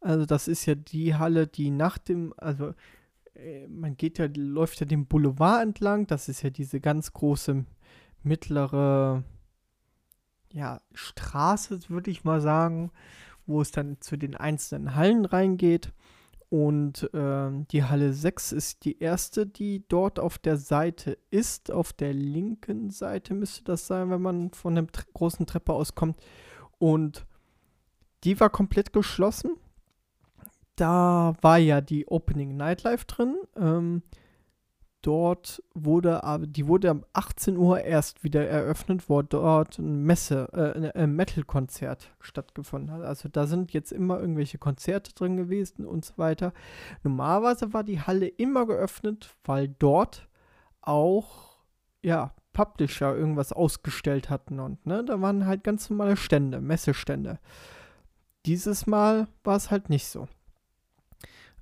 Also 0.00 0.26
das 0.26 0.48
ist 0.48 0.66
ja 0.66 0.74
die 0.74 1.14
Halle, 1.14 1.46
die 1.46 1.70
nach 1.70 1.96
dem, 1.96 2.34
also 2.36 2.74
äh, 3.34 3.66
man 3.68 3.96
geht 3.96 4.18
ja, 4.18 4.26
läuft 4.36 4.80
ja 4.80 4.86
den 4.86 5.06
Boulevard 5.06 5.62
entlang. 5.62 6.06
Das 6.06 6.28
ist 6.28 6.42
ja 6.42 6.50
diese 6.50 6.80
ganz 6.80 7.12
große 7.12 7.64
mittlere 8.22 9.24
ja, 10.52 10.80
Straße, 10.92 11.80
würde 11.88 12.10
ich 12.10 12.24
mal 12.24 12.40
sagen, 12.40 12.90
wo 13.46 13.60
es 13.60 13.70
dann 13.70 14.00
zu 14.00 14.16
den 14.16 14.34
einzelnen 14.34 14.94
Hallen 14.94 15.24
reingeht. 15.24 15.92
Und 16.48 17.12
äh, 17.12 17.50
die 17.70 17.84
Halle 17.84 18.12
6 18.12 18.52
ist 18.52 18.84
die 18.84 19.00
erste, 19.00 19.46
die 19.46 19.84
dort 19.88 20.18
auf 20.18 20.38
der 20.38 20.56
Seite 20.56 21.18
ist. 21.30 21.70
Auf 21.70 21.92
der 21.92 22.14
linken 22.14 22.90
Seite 22.90 23.34
müsste 23.34 23.64
das 23.64 23.86
sein, 23.86 24.10
wenn 24.10 24.22
man 24.22 24.52
von 24.52 24.76
der 24.76 24.86
großen 25.14 25.46
Treppe 25.46 25.72
auskommt. 25.72 26.20
Und 26.78 27.26
die 28.24 28.38
war 28.40 28.50
komplett 28.50 28.92
geschlossen. 28.92 29.56
Da 30.74 31.34
war 31.40 31.58
ja 31.58 31.80
die 31.80 32.06
Opening 32.06 32.56
Nightlife 32.56 33.06
drin. 33.06 33.36
Ähm, 33.56 34.02
dort 35.00 35.62
wurde 35.74 36.24
aber, 36.24 36.46
die 36.46 36.66
wurde 36.66 36.90
um 36.90 37.04
18 37.12 37.56
Uhr 37.56 37.80
erst 37.80 38.24
wieder 38.24 38.46
eröffnet, 38.46 39.08
wo 39.08 39.22
dort 39.22 39.78
ein 39.78 40.02
Messe, 40.02 40.48
äh, 40.52 40.98
ein 40.98 41.14
Metal-Konzert 41.14 42.10
stattgefunden 42.20 42.90
hat. 42.90 43.02
Also 43.02 43.28
da 43.28 43.46
sind 43.46 43.72
jetzt 43.72 43.92
immer 43.92 44.20
irgendwelche 44.20 44.58
Konzerte 44.58 45.14
drin 45.14 45.36
gewesen 45.36 45.86
und 45.86 46.04
so 46.04 46.14
weiter. 46.18 46.52
Normalerweise 47.04 47.72
war 47.72 47.84
die 47.84 48.00
Halle 48.00 48.26
immer 48.26 48.66
geöffnet, 48.66 49.34
weil 49.44 49.68
dort 49.78 50.28
auch, 50.80 51.56
ja, 52.02 52.34
Publisher 52.56 53.14
irgendwas 53.14 53.52
ausgestellt 53.52 54.30
hatten 54.30 54.60
und, 54.60 54.86
ne, 54.86 55.04
da 55.04 55.20
waren 55.20 55.44
halt 55.44 55.62
ganz 55.62 55.90
normale 55.90 56.16
Stände, 56.16 56.62
Messestände. 56.62 57.38
Dieses 58.46 58.86
Mal 58.86 59.28
war 59.44 59.56
es 59.56 59.70
halt 59.70 59.90
nicht 59.90 60.06
so. 60.06 60.26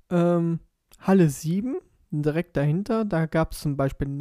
Ähm, 0.09 0.61
Halle 1.01 1.29
7 1.29 1.75
direkt 2.11 2.55
dahinter, 2.55 3.03
da 3.03 3.25
gab 3.25 3.51
es 3.51 3.59
zum 3.59 3.75
Beispiel 3.75 4.07
den 4.07 4.19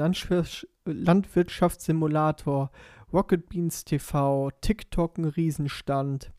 Landwirtschaftssimulator, 0.84 2.72
Rocket 3.12 3.48
Beans 3.48 3.84
TV, 3.84 4.50
TikTok 4.60 5.18
ein 5.18 5.26
Riesenstand, 5.26 6.32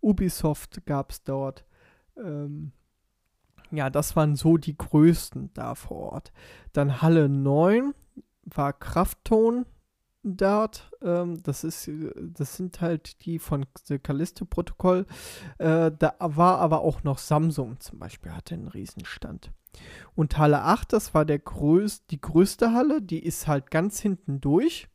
Ubisoft 0.00 0.84
gab 0.86 1.12
es 1.12 1.22
dort. 1.22 1.64
Ähm, 2.16 2.72
ja, 3.70 3.90
das 3.90 4.16
waren 4.16 4.34
so 4.34 4.56
die 4.56 4.76
größten 4.76 5.52
da 5.54 5.76
vor 5.76 6.14
Ort. 6.14 6.32
Dann 6.72 7.00
Halle 7.00 7.28
9 7.28 7.94
war 8.54 8.72
Kraftton 8.72 9.66
dort. 10.22 10.90
Ähm, 11.02 11.42
das, 11.42 11.64
ist, 11.64 11.90
das 12.16 12.56
sind 12.56 12.80
halt 12.80 13.24
die 13.24 13.38
von 13.38 13.66
Callisto-Protokoll. 14.02 15.06
Äh, 15.58 15.92
da 15.96 16.14
war 16.18 16.58
aber 16.58 16.80
auch 16.80 17.04
noch 17.04 17.18
Samsung 17.18 17.80
zum 17.80 17.98
Beispiel, 17.98 18.32
hatte 18.32 18.54
einen 18.54 18.68
Riesenstand. 18.68 19.52
Und 20.14 20.38
Halle 20.38 20.62
8, 20.62 20.92
das 20.92 21.14
war 21.14 21.24
der 21.24 21.38
größ 21.38 22.06
die 22.06 22.20
größte 22.20 22.72
Halle, 22.72 23.02
die 23.02 23.22
ist 23.22 23.46
halt 23.46 23.70
ganz 23.70 24.00
hinten 24.00 24.40
durch. 24.40 24.88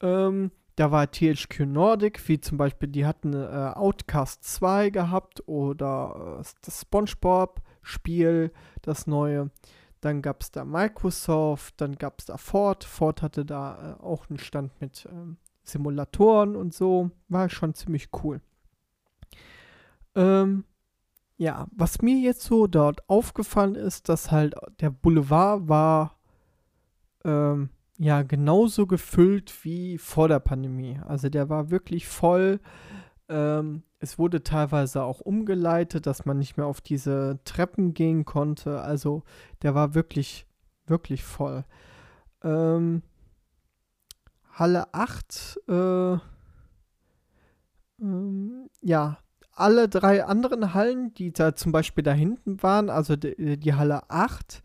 Ähm, 0.00 0.50
da 0.76 0.90
war 0.90 1.10
THQ 1.10 1.60
Nordic, 1.66 2.28
wie 2.28 2.40
zum 2.40 2.58
Beispiel, 2.58 2.88
die 2.88 3.06
hatten 3.06 3.32
äh, 3.32 3.72
Outcast 3.74 4.42
2 4.44 4.90
gehabt 4.90 5.46
oder 5.46 6.40
äh, 6.40 6.44
das 6.62 6.80
SpongeBob-Spiel, 6.80 8.52
das 8.82 9.06
neue. 9.06 9.50
Dann 10.04 10.20
gab 10.20 10.42
es 10.42 10.50
da 10.50 10.66
Microsoft, 10.66 11.80
dann 11.80 11.96
gab 11.96 12.18
es 12.18 12.26
da 12.26 12.36
Ford. 12.36 12.84
Ford 12.84 13.22
hatte 13.22 13.46
da 13.46 13.96
äh, 13.98 14.02
auch 14.02 14.28
einen 14.28 14.38
Stand 14.38 14.78
mit 14.78 15.08
ähm, 15.10 15.38
Simulatoren 15.62 16.56
und 16.56 16.74
so. 16.74 17.10
War 17.28 17.48
schon 17.48 17.72
ziemlich 17.72 18.10
cool. 18.22 18.42
Ähm, 20.14 20.64
ja, 21.38 21.68
was 21.74 22.02
mir 22.02 22.18
jetzt 22.18 22.42
so 22.42 22.66
dort 22.66 23.08
aufgefallen 23.08 23.76
ist, 23.76 24.10
dass 24.10 24.30
halt 24.30 24.54
der 24.80 24.90
Boulevard 24.90 25.68
war 25.68 26.18
ähm, 27.24 27.70
ja 27.96 28.20
genauso 28.24 28.86
gefüllt 28.86 29.64
wie 29.64 29.96
vor 29.96 30.28
der 30.28 30.40
Pandemie. 30.40 31.00
Also 31.06 31.30
der 31.30 31.48
war 31.48 31.70
wirklich 31.70 32.06
voll. 32.06 32.60
Ähm, 33.30 33.84
es 34.04 34.18
wurde 34.18 34.42
teilweise 34.42 35.02
auch 35.02 35.20
umgeleitet, 35.20 36.06
dass 36.06 36.26
man 36.26 36.38
nicht 36.38 36.58
mehr 36.58 36.66
auf 36.66 36.82
diese 36.82 37.38
Treppen 37.44 37.94
gehen 37.94 38.26
konnte. 38.26 38.82
Also 38.82 39.22
der 39.62 39.74
war 39.74 39.94
wirklich, 39.94 40.46
wirklich 40.86 41.24
voll. 41.24 41.64
Ähm, 42.42 43.02
Halle 44.52 44.92
8, 44.92 45.60
äh, 45.68 46.18
ähm, 48.00 48.68
ja, 48.82 49.18
alle 49.52 49.88
drei 49.88 50.24
anderen 50.24 50.74
Hallen, 50.74 51.14
die 51.14 51.32
da 51.32 51.56
zum 51.56 51.72
Beispiel 51.72 52.04
da 52.04 52.12
hinten 52.12 52.62
waren, 52.62 52.90
also 52.90 53.16
die, 53.16 53.58
die 53.58 53.74
Halle 53.74 54.10
8, 54.10 54.62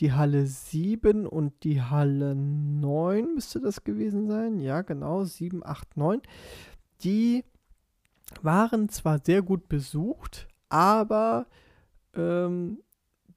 die 0.00 0.12
Halle 0.12 0.46
7 0.46 1.24
und 1.24 1.62
die 1.62 1.82
Halle 1.82 2.34
9 2.34 3.34
müsste 3.34 3.60
das 3.60 3.84
gewesen 3.84 4.26
sein. 4.26 4.58
Ja, 4.58 4.82
genau, 4.82 5.22
7, 5.22 5.64
8, 5.64 5.96
9. 5.96 6.20
Die 7.04 7.44
waren 8.42 8.88
zwar 8.88 9.20
sehr 9.24 9.42
gut 9.42 9.68
besucht, 9.68 10.48
aber 10.68 11.46
ähm, 12.14 12.78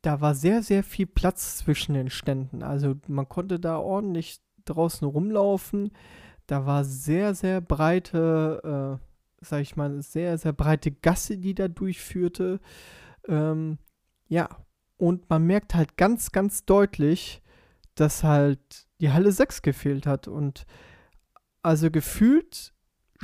da 0.01 0.21
war 0.21 0.35
sehr, 0.35 0.61
sehr 0.63 0.83
viel 0.83 1.07
Platz 1.07 1.57
zwischen 1.57 1.93
den 1.93 2.09
Ständen. 2.09 2.63
Also 2.63 2.95
man 3.07 3.27
konnte 3.27 3.59
da 3.59 3.77
ordentlich 3.77 4.39
draußen 4.65 5.07
rumlaufen. 5.07 5.91
Da 6.47 6.65
war 6.65 6.83
sehr, 6.83 7.33
sehr 7.33 7.61
breite 7.61 8.99
äh, 9.01 9.05
sag 9.45 9.61
ich 9.61 9.75
mal, 9.75 10.01
sehr, 10.01 10.37
sehr 10.37 10.53
breite 10.53 10.91
Gasse, 10.91 11.37
die 11.37 11.53
da 11.53 11.67
durchführte. 11.67 12.59
Ähm, 13.27 13.77
ja, 14.27 14.49
und 14.97 15.29
man 15.29 15.45
merkt 15.45 15.75
halt 15.75 15.97
ganz, 15.97 16.31
ganz 16.31 16.65
deutlich, 16.65 17.41
dass 17.95 18.23
halt 18.23 18.87
die 18.99 19.11
Halle 19.11 19.31
6 19.31 19.61
gefehlt 19.61 20.05
hat. 20.05 20.27
Und 20.27 20.65
also 21.61 21.89
gefühlt 21.91 22.73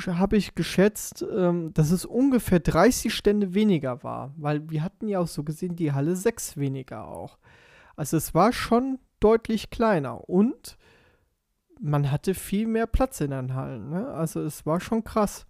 habe 0.08 0.38
ich 0.38 0.56
geschätzt, 0.56 1.26
ähm, 1.34 1.74
dass 1.74 1.92
es 1.92 2.06
ungefähr 2.06 2.60
30 2.60 3.14
Stände 3.14 3.54
weniger 3.54 4.04
war, 4.04 4.34
weil 4.38 4.70
wir 4.70 4.84
hatten 4.84 5.08
ja 5.08 5.20
auch 5.20 5.28
so 5.28 5.44
gesehen 5.44 5.76
die 5.76 5.92
Halle 5.92 6.16
6 6.16 6.58
weniger 6.58 7.08
auch. 7.08 7.38
Also 7.96 8.18
es 8.18 8.34
war 8.34 8.54
schon 8.54 9.00
deutlich 9.20 9.70
kleiner 9.70 10.30
und 10.30 10.78
man 11.80 12.12
hatte 12.12 12.34
viel 12.34 12.68
mehr 12.68 12.88
Platz 12.88 13.22
in 13.22 13.32
den 13.32 13.56
Hallen. 13.56 13.90
Ne? 13.90 14.08
Also 14.08 14.42
es 14.42 14.66
war 14.66 14.80
schon 14.80 15.04
krass. 15.04 15.46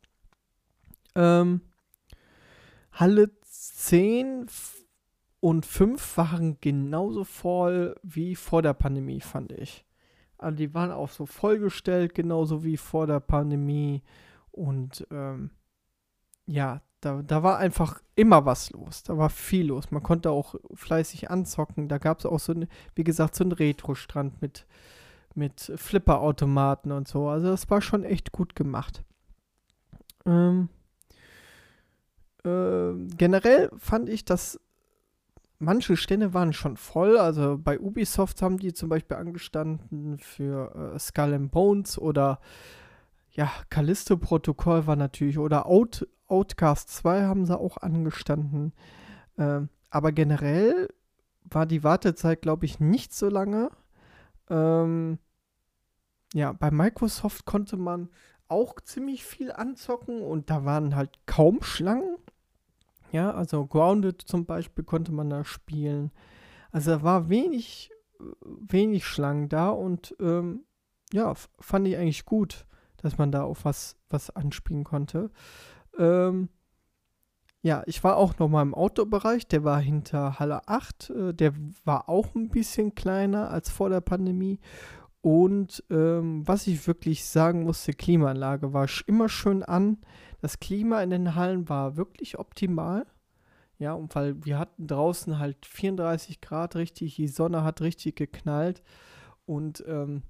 Ähm, 1.16 1.62
Halle 2.92 3.32
10 3.44 4.48
und 5.40 5.66
5 5.66 6.18
waren 6.18 6.58
genauso 6.62 7.24
voll 7.24 7.96
wie 8.04 8.36
vor 8.36 8.62
der 8.62 8.74
Pandemie, 8.74 9.22
fand 9.22 9.52
ich. 9.52 9.86
Also 10.38 10.58
die 10.58 10.74
waren 10.74 10.92
auch 10.92 11.10
so 11.10 11.26
vollgestellt, 11.26 12.16
genauso 12.16 12.64
wie 12.64 12.78
vor 12.78 13.08
der 13.08 13.20
Pandemie. 13.20 14.02
Und 14.52 15.08
ähm, 15.12 15.52
ja, 16.46 16.82
da, 17.02 17.22
da 17.24 17.44
war 17.44 17.58
einfach 17.58 18.02
immer 18.16 18.46
was 18.46 18.72
los. 18.72 19.04
Da 19.04 19.18
war 19.18 19.30
viel 19.30 19.68
los. 19.68 19.92
Man 19.92 20.04
konnte 20.04 20.30
auch 20.32 20.56
fleißig 20.74 21.32
anzocken. 21.32 21.88
Da 21.88 21.98
gab 21.98 22.20
es 22.20 22.26
auch 22.26 22.40
so, 22.40 22.54
eine, 22.54 22.68
wie 22.96 23.04
gesagt, 23.04 23.36
so 23.36 23.44
einen 23.44 23.54
Retro-Strand 23.54 24.42
mit, 24.42 24.68
mit 25.34 25.72
Flipperautomaten 25.76 26.92
und 26.92 27.08
so. 27.08 27.28
Also 27.28 27.48
das 27.48 27.70
war 27.70 27.82
schon 27.82 28.04
echt 28.04 28.32
gut 28.32 28.56
gemacht. 28.56 29.04
Ähm, 30.26 30.70
äh, 32.44 32.94
generell 33.18 33.72
fand 33.78 34.10
ich, 34.10 34.26
dass 34.26 34.60
manche 35.58 35.96
Stände 35.96 36.34
waren 36.34 36.54
schon 36.54 36.78
voll. 36.78 37.18
Also 37.18 37.58
bei 37.58 37.80
Ubisoft 37.80 38.42
haben 38.42 38.58
die 38.58 38.74
zum 38.74 38.90
Beispiel 38.90 39.18
angestanden 39.18 40.20
für 40.20 40.94
äh, 40.94 41.00
Skull 41.00 41.34
and 41.34 41.52
Bones 41.52 41.98
oder 41.98 42.40
ja, 43.32 43.52
Callisto-Protokoll 43.70 44.88
war 44.88 44.96
natürlich 44.96 45.38
oder 45.38 45.66
Out, 45.66 46.08
Outcast 46.28 46.90
2 46.90 47.24
haben 47.24 47.46
sie 47.46 47.58
auch 47.58 47.78
angestanden. 47.78 48.74
Ähm, 49.38 49.70
aber 49.90 50.12
generell 50.12 50.90
war 51.44 51.66
die 51.66 51.84
Wartezeit, 51.84 52.42
glaube 52.42 52.66
ich, 52.66 52.80
nicht 52.80 53.14
so 53.14 53.30
lange. 53.30 53.72
Ähm, 54.50 55.20
ja, 56.34 56.54
bei 56.54 56.72
Microsoft 56.72 57.46
konnte 57.46 57.78
man 57.78 58.10
auch 58.48 58.80
ziemlich 58.82 59.24
viel 59.24 59.52
anzocken 59.52 60.22
und 60.22 60.50
da 60.50 60.66
waren 60.66 60.96
halt 60.96 61.12
kaum 61.26 61.62
Schlangen. 61.62 62.18
Ja, 63.12 63.32
also 63.32 63.66
Grounded 63.66 64.22
zum 64.22 64.46
Beispiel 64.46 64.84
konnte 64.84 65.12
man 65.12 65.30
da 65.30 65.44
spielen. 65.44 66.12
Also 66.72 66.92
da 66.92 67.04
war 67.04 67.30
wenig, 67.30 67.92
wenig 68.44 69.06
Schlangen 69.06 69.50
da 69.50 69.70
und 69.70 70.16
ähm, 70.20 70.64
ja, 71.12 71.34
fand 71.60 71.88
ich 71.88 71.98
eigentlich 71.98 72.26
gut, 72.26 72.66
dass 73.02 73.18
man 73.18 73.32
da 73.32 73.44
auf 73.44 73.66
was, 73.66 73.98
was 74.10 74.30
anspielen 74.30 74.84
konnte. 74.84 75.32
Ähm, 75.98 76.50
ja, 77.64 77.84
ich 77.86 78.04
war 78.04 78.18
auch 78.18 78.40
noch 78.40 78.50
mal 78.50 78.64
im 78.64 78.74
Outdoor-Bereich, 78.74 79.48
der 79.48 79.64
war 79.64 79.80
hinter 79.80 80.40
Halle 80.40 80.68
8, 80.68 81.10
äh, 81.10 81.34
der 81.34 81.54
war 81.86 82.10
auch 82.10 82.34
ein 82.34 82.50
bisschen 82.50 82.96
kleiner 82.96 83.52
als 83.52 83.70
vor 83.70 83.90
der 83.90 84.02
Pandemie. 84.02 84.60
Und 85.22 85.84
ähm, 85.92 86.48
was 86.48 86.66
ich 86.66 86.88
wirklich 86.88 87.26
sagen 87.26 87.64
musste, 87.64 87.94
Klimaanlage 87.94 88.74
war 88.74 88.88
immer 89.06 89.30
schön 89.30 89.62
an. 89.62 90.00
Das 90.42 90.60
Klima 90.60 91.04
in 91.04 91.12
den 91.12 91.36
Hallen 91.36 91.70
war 91.70 91.96
wirklich 91.96 92.40
optimal. 92.40 93.06
Ja, 93.78 93.94
und 93.94 94.16
weil 94.16 94.44
wir 94.44 94.58
hatten 94.58 94.88
draußen 94.88 95.38
halt 95.38 95.66
34 95.66 96.42
Grad 96.42 96.76
richtig, 96.76 97.16
die 97.16 97.28
Sonne 97.28 97.64
hat 97.64 97.82
richtig 97.82 98.16
geknallt 98.16 98.82
und 99.46 99.84
ähm, 99.88 100.24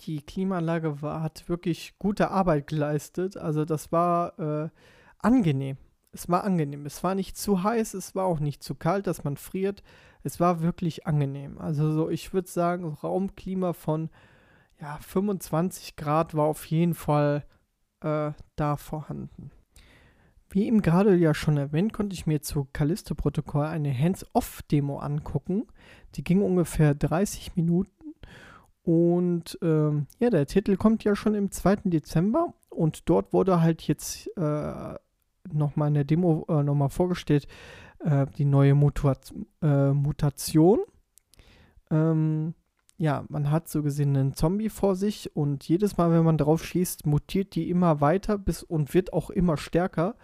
die 0.00 0.22
Klimaanlage 0.22 1.02
war, 1.02 1.22
hat 1.22 1.48
wirklich 1.48 1.94
gute 1.98 2.30
Arbeit 2.30 2.66
geleistet. 2.68 3.36
Also 3.36 3.64
das 3.64 3.92
war 3.92 4.38
äh, 4.38 4.68
angenehm. 5.18 5.76
Es 6.12 6.28
war 6.28 6.44
angenehm. 6.44 6.86
Es 6.86 7.04
war 7.04 7.14
nicht 7.14 7.36
zu 7.36 7.62
heiß, 7.62 7.94
es 7.94 8.14
war 8.14 8.24
auch 8.24 8.40
nicht 8.40 8.62
zu 8.62 8.74
kalt, 8.74 9.06
dass 9.06 9.24
man 9.24 9.36
friert. 9.36 9.82
Es 10.22 10.40
war 10.40 10.62
wirklich 10.62 11.06
angenehm. 11.06 11.58
Also 11.58 11.92
so, 11.92 12.10
ich 12.10 12.32
würde 12.32 12.48
sagen, 12.48 12.84
Raumklima 12.84 13.72
von 13.72 14.10
ja, 14.80 14.98
25 14.98 15.96
Grad 15.96 16.34
war 16.34 16.46
auf 16.46 16.64
jeden 16.66 16.94
Fall 16.94 17.44
äh, 18.00 18.32
da 18.56 18.76
vorhanden. 18.76 19.50
Wie 20.50 20.66
eben 20.66 20.80
gerade 20.80 21.14
ja 21.14 21.34
schon 21.34 21.58
erwähnt, 21.58 21.92
konnte 21.92 22.14
ich 22.14 22.26
mir 22.26 22.40
zu 22.40 22.68
Callisto-Protokoll 22.72 23.66
eine 23.66 23.96
Hands-Off-Demo 23.96 24.98
angucken. 24.98 25.66
Die 26.14 26.24
ging 26.24 26.40
ungefähr 26.42 26.94
30 26.94 27.54
Minuten. 27.54 27.97
Und 28.88 29.58
ähm, 29.60 30.06
ja, 30.18 30.30
der 30.30 30.46
Titel 30.46 30.76
kommt 30.76 31.04
ja 31.04 31.14
schon 31.14 31.34
im 31.34 31.50
2. 31.50 31.76
Dezember. 31.84 32.54
Und 32.70 33.10
dort 33.10 33.34
wurde 33.34 33.60
halt 33.60 33.82
jetzt 33.82 34.34
äh, 34.38 34.94
nochmal 35.52 35.88
in 35.88 35.94
der 35.94 36.04
Demo 36.04 36.46
äh, 36.48 36.62
nochmal 36.62 36.88
vorgestellt, 36.88 37.46
äh, 37.98 38.24
die 38.38 38.46
neue 38.46 38.74
Mutat 38.74 39.34
äh, 39.60 39.92
Mutation. 39.92 40.78
Ähm, 41.90 42.54
ja, 42.96 43.26
man 43.28 43.50
hat 43.50 43.68
so 43.68 43.82
gesehen 43.82 44.16
einen 44.16 44.32
Zombie 44.32 44.70
vor 44.70 44.96
sich 44.96 45.36
und 45.36 45.68
jedes 45.68 45.98
Mal, 45.98 46.10
wenn 46.10 46.24
man 46.24 46.38
drauf 46.38 46.64
schießt, 46.64 47.04
mutiert 47.04 47.56
die 47.56 47.68
immer 47.68 48.00
weiter 48.00 48.38
bis 48.38 48.62
und 48.62 48.94
wird 48.94 49.12
auch 49.12 49.28
immer 49.28 49.58
stärker, 49.58 50.14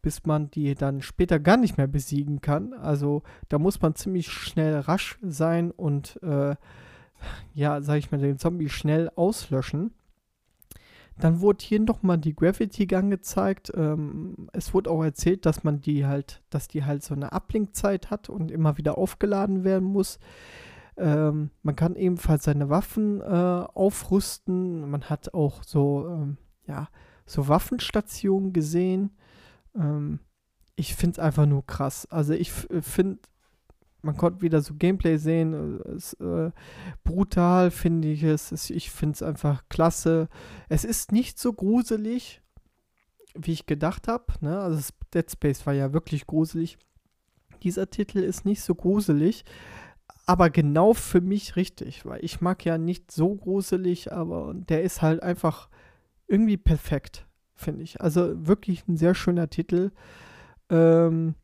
bis 0.00 0.24
man 0.24 0.50
die 0.50 0.74
dann 0.74 1.02
später 1.02 1.38
gar 1.38 1.58
nicht 1.58 1.76
mehr 1.76 1.88
besiegen 1.88 2.40
kann. 2.40 2.72
Also 2.72 3.22
da 3.50 3.58
muss 3.58 3.82
man 3.82 3.94
ziemlich 3.96 4.28
schnell 4.28 4.78
rasch 4.78 5.18
sein 5.20 5.70
und 5.70 6.22
äh, 6.22 6.56
ja, 7.54 7.80
sag 7.80 7.98
ich 7.98 8.10
mal, 8.10 8.18
den 8.18 8.38
Zombie 8.38 8.68
schnell 8.68 9.10
auslöschen. 9.16 9.92
Dann 11.18 11.40
wurde 11.40 11.64
hier 11.64 11.80
nochmal 11.80 12.18
die 12.18 12.34
Gravity 12.34 12.86
Gun 12.86 13.10
gezeigt. 13.10 13.72
Ähm, 13.74 14.48
es 14.52 14.74
wurde 14.74 14.90
auch 14.90 15.04
erzählt, 15.04 15.46
dass 15.46 15.62
man 15.62 15.80
die 15.80 16.06
halt, 16.06 16.42
dass 16.50 16.66
die 16.66 16.84
halt 16.84 17.04
so 17.04 17.14
eine 17.14 17.32
Ablenkzeit 17.32 18.10
hat 18.10 18.28
und 18.28 18.50
immer 18.50 18.78
wieder 18.78 18.98
aufgeladen 18.98 19.62
werden 19.62 19.86
muss. 19.86 20.18
Ähm, 20.96 21.50
man 21.62 21.76
kann 21.76 21.94
ebenfalls 21.94 22.44
seine 22.44 22.68
Waffen 22.68 23.20
äh, 23.20 23.24
aufrüsten. 23.24 24.90
Man 24.90 25.04
hat 25.04 25.34
auch 25.34 25.62
so, 25.62 26.08
ähm, 26.08 26.36
ja, 26.66 26.88
so 27.26 27.46
Waffenstationen 27.46 28.52
gesehen. 28.52 29.10
Ähm, 29.76 30.18
ich 30.76 30.96
finde 30.96 31.12
es 31.12 31.18
einfach 31.20 31.46
nur 31.46 31.64
krass. 31.64 32.06
Also 32.10 32.32
ich 32.32 32.50
finde, 32.50 33.20
man 34.04 34.16
konnte 34.16 34.42
wieder 34.42 34.60
so 34.60 34.74
Gameplay 34.74 35.16
sehen. 35.16 35.80
Es, 35.96 36.12
äh, 36.14 36.50
brutal 37.02 37.70
finde 37.70 38.08
ich 38.08 38.22
es. 38.22 38.70
Ich 38.70 38.90
finde 38.90 39.14
es 39.14 39.22
einfach 39.22 39.64
klasse. 39.68 40.28
Es 40.68 40.84
ist 40.84 41.12
nicht 41.12 41.38
so 41.38 41.52
gruselig, 41.52 42.42
wie 43.34 43.52
ich 43.52 43.66
gedacht 43.66 44.08
habe. 44.08 44.26
Ne? 44.40 44.58
Also 44.58 44.92
Dead 45.12 45.30
Space 45.30 45.66
war 45.66 45.74
ja 45.74 45.92
wirklich 45.92 46.26
gruselig. 46.26 46.78
Dieser 47.62 47.88
Titel 47.88 48.18
ist 48.18 48.44
nicht 48.44 48.62
so 48.62 48.74
gruselig, 48.74 49.44
aber 50.26 50.50
genau 50.50 50.92
für 50.92 51.22
mich 51.22 51.56
richtig, 51.56 52.04
weil 52.04 52.22
ich 52.22 52.40
mag 52.40 52.64
ja 52.64 52.76
nicht 52.76 53.10
so 53.10 53.34
gruselig, 53.34 54.12
aber 54.12 54.52
der 54.54 54.82
ist 54.82 55.00
halt 55.00 55.22
einfach 55.22 55.70
irgendwie 56.26 56.58
perfekt, 56.58 57.26
finde 57.54 57.82
ich. 57.82 58.00
Also 58.02 58.46
wirklich 58.46 58.86
ein 58.86 58.98
sehr 58.98 59.14
schöner 59.14 59.48
Titel. 59.48 59.92
Ähm, 60.68 61.36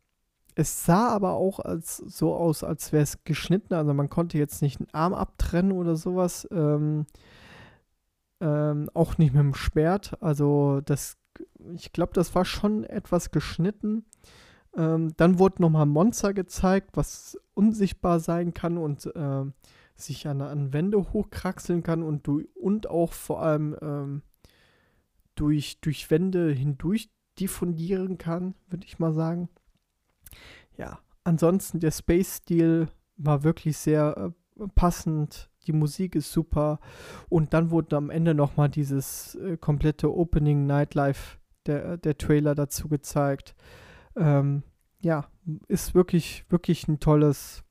es 0.54 0.84
sah 0.84 1.08
aber 1.08 1.32
auch 1.32 1.60
als, 1.60 1.96
so 1.96 2.34
aus, 2.34 2.64
als 2.64 2.92
wäre 2.92 3.02
es 3.02 3.24
geschnitten. 3.24 3.74
Also 3.74 3.94
man 3.94 4.10
konnte 4.10 4.38
jetzt 4.38 4.62
nicht 4.62 4.80
einen 4.80 4.92
Arm 4.92 5.14
abtrennen 5.14 5.72
oder 5.72 5.96
sowas. 5.96 6.48
Ähm, 6.50 7.06
ähm, 8.40 8.90
auch 8.94 9.18
nicht 9.18 9.34
mit 9.34 9.42
dem 9.42 9.54
Schwert. 9.54 10.16
Also 10.22 10.80
das, 10.84 11.18
ich 11.74 11.92
glaube, 11.92 12.12
das 12.14 12.34
war 12.34 12.44
schon 12.44 12.84
etwas 12.84 13.30
geschnitten. 13.30 14.04
Ähm, 14.76 15.12
dann 15.16 15.38
wurde 15.38 15.62
nochmal 15.62 15.86
Monster 15.86 16.32
gezeigt, 16.32 16.90
was 16.94 17.38
unsichtbar 17.54 18.20
sein 18.20 18.54
kann 18.54 18.78
und 18.78 19.06
äh, 19.14 19.44
sich 19.94 20.26
an, 20.26 20.40
an 20.40 20.72
Wände 20.72 21.12
hochkraxeln 21.12 21.82
kann 21.82 22.02
und, 22.02 22.26
du, 22.26 22.42
und 22.54 22.88
auch 22.88 23.12
vor 23.12 23.42
allem 23.42 23.76
ähm, 23.82 24.22
durch, 25.34 25.80
durch 25.80 26.10
Wände 26.10 26.50
hindurch 26.50 27.10
diffundieren 27.38 28.16
kann, 28.16 28.54
würde 28.68 28.86
ich 28.86 28.98
mal 28.98 29.12
sagen 29.12 29.48
ja, 30.80 30.98
ansonsten 31.24 31.78
der 31.78 31.90
Space-Stil 31.90 32.88
war 33.18 33.44
wirklich 33.44 33.76
sehr 33.76 34.32
äh, 34.58 34.66
passend. 34.74 35.50
Die 35.66 35.74
Musik 35.74 36.14
ist 36.14 36.32
super. 36.32 36.80
Und 37.28 37.52
dann 37.52 37.70
wurde 37.70 37.98
am 37.98 38.08
Ende 38.08 38.34
nochmal 38.34 38.70
dieses 38.70 39.34
äh, 39.34 39.58
komplette 39.58 40.10
Opening 40.10 40.66
Nightlife, 40.66 41.36
der, 41.66 41.98
der 41.98 42.16
Trailer 42.16 42.54
dazu 42.54 42.88
gezeigt. 42.88 43.54
Ähm, 44.16 44.62
ja, 45.02 45.26
ist 45.68 45.94
wirklich, 45.94 46.46
wirklich 46.48 46.88
ein 46.88 46.98
tolles, 46.98 47.62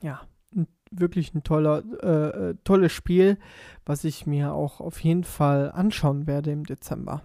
ja, 0.00 0.20
ein, 0.54 0.68
wirklich 0.92 1.34
ein 1.34 1.42
toller, 1.42 1.82
äh, 2.02 2.50
äh 2.50 2.54
tolles 2.62 2.92
Spiel, 2.92 3.36
was 3.84 4.04
ich 4.04 4.26
mir 4.26 4.52
auch 4.52 4.80
auf 4.80 5.00
jeden 5.00 5.24
Fall 5.24 5.72
anschauen 5.72 6.28
werde 6.28 6.52
im 6.52 6.64
Dezember. 6.64 7.22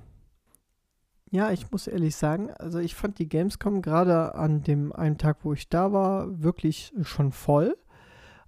Ja, 1.31 1.51
ich 1.51 1.69
muss 1.69 1.85
ehrlich 1.85 2.15
sagen, 2.15 2.49
also 2.57 2.79
ich 2.79 2.95
fand 2.95 3.19
die 3.19 3.29
Gamescom 3.29 3.83
gerade 3.83 4.33
an 4.33 4.63
dem 4.63 4.91
einen 4.91 5.19
Tag, 5.19 5.45
wo 5.45 5.53
ich 5.53 5.69
da 5.69 5.93
war, 5.93 6.41
wirklich 6.41 6.91
schon 7.01 7.31
voll. 7.31 7.77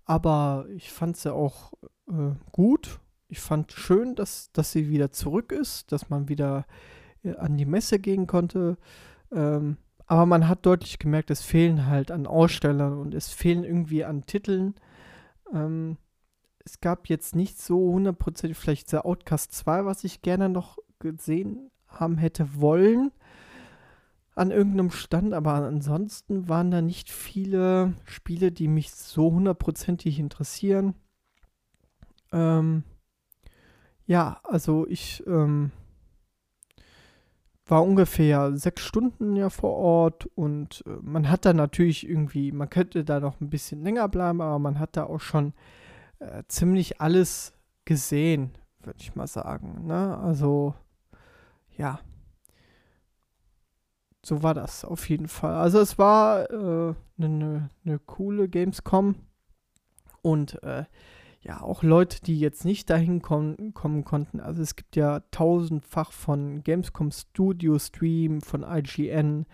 Aber 0.06 0.65
ich 0.76 0.91
fand 0.91 1.15
sie 1.15 1.34
auch 1.34 1.74
äh, 2.10 2.34
gut. 2.52 3.00
Ich 3.28 3.39
fand 3.39 3.72
schön, 3.72 4.15
dass, 4.15 4.52
dass 4.52 4.72
sie 4.72 4.89
wieder 4.89 5.12
zurück 5.12 5.52
ist, 5.52 5.91
dass 5.91 6.10
man 6.10 6.28
wieder 6.28 6.65
äh, 7.24 7.36
an 7.36 7.56
die 7.56 7.67
Messe 7.67 8.00
gehen 8.00 8.26
konnte. 8.26 8.78
Ähm, 9.32 9.78
aber 10.08 10.26
man 10.26 10.48
hat 10.48 10.65
deutlich 10.65 10.98
gemerkt, 10.98 11.30
es 11.30 11.44
fehlen 11.44 11.86
halt 11.86 12.10
an 12.10 12.26
Ausstellern 12.26 12.98
und 12.98 13.13
es 13.13 13.30
fehlen 13.30 13.63
irgendwie 13.63 14.04
an 14.04 14.26
Titeln. 14.26 14.74
Ähm, 15.54 15.98
es 16.65 16.82
gab 16.82 17.08
jetzt 17.10 17.36
nicht 17.36 17.62
so 17.62 17.78
hundertprozentig, 17.94 18.58
vielleicht 18.58 18.91
der 18.91 19.06
Outcast 19.06 19.54
2, 19.54 19.86
was 19.86 20.04
ich 20.04 20.24
gerne 20.24 20.50
noch 20.50 20.80
gesehen 21.00 21.72
haben 21.92 22.18
hätte 22.18 22.60
wollen 22.60 23.12
an 24.36 24.52
irgendeinem 24.52 24.92
Stand, 24.92 25.34
aber 25.34 25.54
ansonsten 25.54 26.48
waren 26.48 26.72
da 26.72 26.82
nicht 26.82 27.10
viele 27.10 27.94
Spiele, 28.06 28.52
die 28.52 28.68
mich 28.68 28.92
so 28.92 29.32
hundertprozentig 29.32 30.20
interessieren. 30.20 30.96
Ähm, 32.32 32.84
ja, 34.06 34.40
also 34.44 34.88
ich 34.88 35.24
ähm, 35.28 35.72
war 37.66 37.84
ungefähr 37.84 38.56
sechs 38.58 38.84
Stunden 38.84 39.36
ja 39.36 39.50
vor 39.50 39.76
Ort 39.76 40.28
und 40.36 40.84
äh, 40.86 40.90
man 41.02 41.30
hat 41.30 41.46
da 41.46 41.54
natürlich 41.54 42.08
irgendwie, 42.08 42.52
man 42.52 42.70
könnte 42.70 43.04
da 43.04 43.20
noch 43.20 43.40
ein 43.42 43.50
bisschen 43.50 43.84
länger 43.84 44.08
bleiben, 44.10 44.42
aber 44.42 44.60
man 44.60 44.80
hat 44.80 44.98
da 44.98 45.06
auch 45.06 45.22
schon 45.22 45.54
äh, 46.20 46.44
ziemlich 46.48 47.00
alles 47.02 47.54
gesehen, 47.86 48.52
würde 48.82 49.00
ich 49.00 49.16
mal 49.16 49.28
sagen. 49.28 49.86
Ne? 49.88 50.18
Also, 50.18 50.76
ja. 51.78 52.00
So 54.24 54.44
war 54.44 54.54
das 54.54 54.86
auf 54.86 55.10
jeden 55.10 55.28
Fall. 55.28 55.56
Also 55.56 55.80
es 55.80 55.98
war 55.98 56.50
eine 56.50 56.96
äh, 57.18 57.28
ne, 57.28 57.70
ne 57.84 58.00
coole 58.00 58.48
Gamescom 58.48 59.16
und 60.22 60.62
äh, 60.64 60.86
ja, 61.44 61.60
auch 61.62 61.82
Leute, 61.82 62.22
die 62.22 62.40
jetzt 62.40 62.66
nicht 62.66 62.90
dahin 62.90 63.24
kommen, 63.24 63.74
kommen 63.74 64.06
konnten. 64.06 64.40
Also 64.40 64.62
es 64.62 64.76
gibt 64.76 64.96
ja 64.96 65.22
tausendfach 65.32 66.12
von 66.12 66.64
Gamescom 66.64 67.10
Studio 67.12 67.80
Stream, 67.80 68.42
von 68.42 68.64
IGN. 68.64 69.48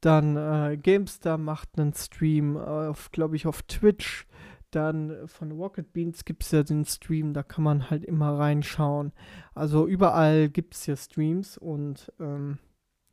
Dann 0.00 0.36
äh, 0.36 0.76
GameStar 0.76 1.36
macht 1.36 1.70
einen 1.76 1.92
Stream, 1.92 2.56
auf, 2.56 3.10
glaube 3.10 3.34
ich, 3.34 3.48
auf 3.48 3.62
Twitch. 3.62 4.28
Dann 4.70 5.26
von 5.26 5.52
Rocket 5.52 5.92
Beans 5.92 6.24
gibt 6.24 6.42
es 6.42 6.50
ja 6.50 6.62
den 6.62 6.84
Stream, 6.84 7.32
da 7.32 7.42
kann 7.42 7.64
man 7.64 7.88
halt 7.88 8.04
immer 8.04 8.38
reinschauen. 8.38 9.12
Also 9.54 9.86
überall 9.86 10.50
gibt 10.50 10.74
es 10.74 10.86
ja 10.86 10.96
Streams 10.96 11.56
und 11.56 12.12
ähm, 12.20 12.58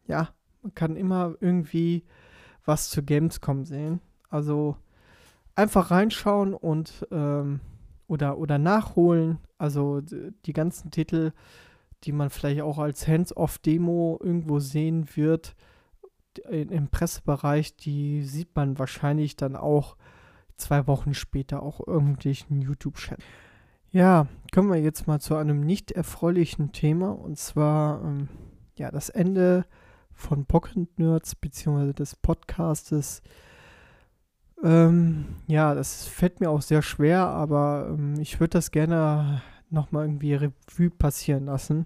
ja, 0.06 0.30
man 0.62 0.74
kann 0.74 0.96
immer 0.96 1.36
irgendwie 1.40 2.04
was 2.66 2.90
zu 2.90 3.04
Gamescom 3.04 3.64
sehen. 3.64 4.02
Also 4.30 4.76
einfach 5.56 5.92
reinschauen 5.92 6.54
und 6.54 7.08
ähm, 7.12 7.62
oder, 8.08 8.38
oder 8.38 8.58
nachholen. 8.58 9.40
Also 9.58 10.02
die 10.02 10.54
ganzen 10.54 10.92
Titel, 10.92 11.32
die 12.04 12.12
man 12.12 12.30
vielleicht 12.30 12.62
auch 12.62 12.78
als 12.78 13.08
Hands-off-Demo 13.08 14.20
irgendwo 14.22 14.60
sehen 14.60 15.08
wird 15.16 15.56
im 16.50 16.90
Pressebereich, 16.90 17.78
die 17.78 18.24
sieht 18.24 18.56
man 18.56 18.78
wahrscheinlich 18.78 19.38
dann 19.38 19.56
auch 19.56 19.96
zwei 20.58 20.88
Wochen 20.88 21.14
später 21.14 21.64
auch 21.64 21.86
irgendwelchen 21.86 22.62
YouTube-Chat. 22.62 23.20
Ja, 23.92 24.28
kommen 24.54 24.70
wir 24.70 24.82
jetzt 24.82 25.08
mal 25.08 25.20
zu 25.20 25.36
einem 25.36 25.62
nicht 25.62 25.92
erfreulichen 25.92 26.72
Thema 26.72 27.12
und 27.12 27.38
zwar 27.38 28.04
ähm, 28.04 28.28
ja 28.76 28.92
das 28.92 29.10
Ende 29.10 29.66
von 30.14 30.46
Pocket 30.46 31.00
Nerds 31.00 31.36
bzw. 31.36 31.94
des 31.94 32.16
Podcastes. 32.16 33.22
Ähm, 34.64 35.36
ja, 35.48 35.76
das 35.76 36.06
fällt 36.06 36.40
mir 36.40 36.50
auch 36.50 36.62
sehr 36.62 36.82
schwer, 36.82 37.28
aber 37.28 37.90
ähm, 37.90 38.20
ich 38.20 38.40
würde 38.40 38.52
das 38.52 38.72
gerne 38.72 39.42
nochmal 39.70 40.06
irgendwie 40.06 40.34
Revue 40.34 40.90
passieren 40.90 41.46
lassen. 41.46 41.86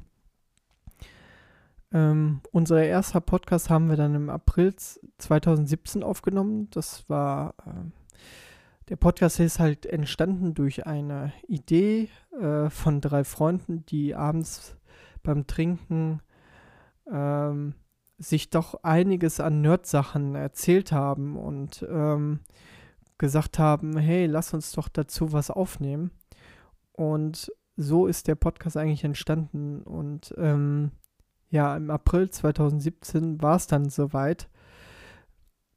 Ähm, 1.91 2.41
unser 2.51 2.83
erster 2.83 3.19
Podcast 3.19 3.69
haben 3.69 3.89
wir 3.89 3.97
dann 3.97 4.13
im 4.13 4.29
April 4.29 4.75
2017 4.75 6.03
aufgenommen. 6.03 6.69
Das 6.71 7.09
war 7.09 7.55
äh, 7.65 7.89
der 8.89 8.95
Podcast 8.95 9.39
ist 9.39 9.59
halt 9.59 9.85
entstanden 9.85 10.55
durch 10.55 10.87
eine 10.87 11.31
Idee 11.47 12.09
äh, 12.39 12.69
von 12.69 13.01
drei 13.01 13.23
Freunden, 13.23 13.85
die 13.85 14.15
abends 14.15 14.75
beim 15.21 15.45
Trinken 15.45 16.21
ähm, 17.11 17.75
sich 18.17 18.49
doch 18.49 18.83
einiges 18.83 19.39
an 19.39 19.61
Nerd-Sachen 19.61 20.33
erzählt 20.33 20.91
haben 20.91 21.37
und 21.37 21.85
ähm, 21.89 22.39
gesagt 23.19 23.59
haben, 23.59 23.95
hey, 23.97 24.25
lass 24.25 24.53
uns 24.53 24.71
doch 24.71 24.89
dazu 24.89 25.31
was 25.33 25.51
aufnehmen. 25.51 26.11
Und 26.91 27.51
so 27.75 28.07
ist 28.07 28.27
der 28.27 28.35
Podcast 28.35 28.75
eigentlich 28.75 29.03
entstanden. 29.03 29.83
Und 29.83 30.33
ähm, 30.37 30.91
ja, 31.49 31.77
im 31.77 31.91
April 31.91 32.29
2017 32.29 33.41
war 33.41 33.55
es 33.55 33.67
dann 33.67 33.89
soweit 33.89 34.49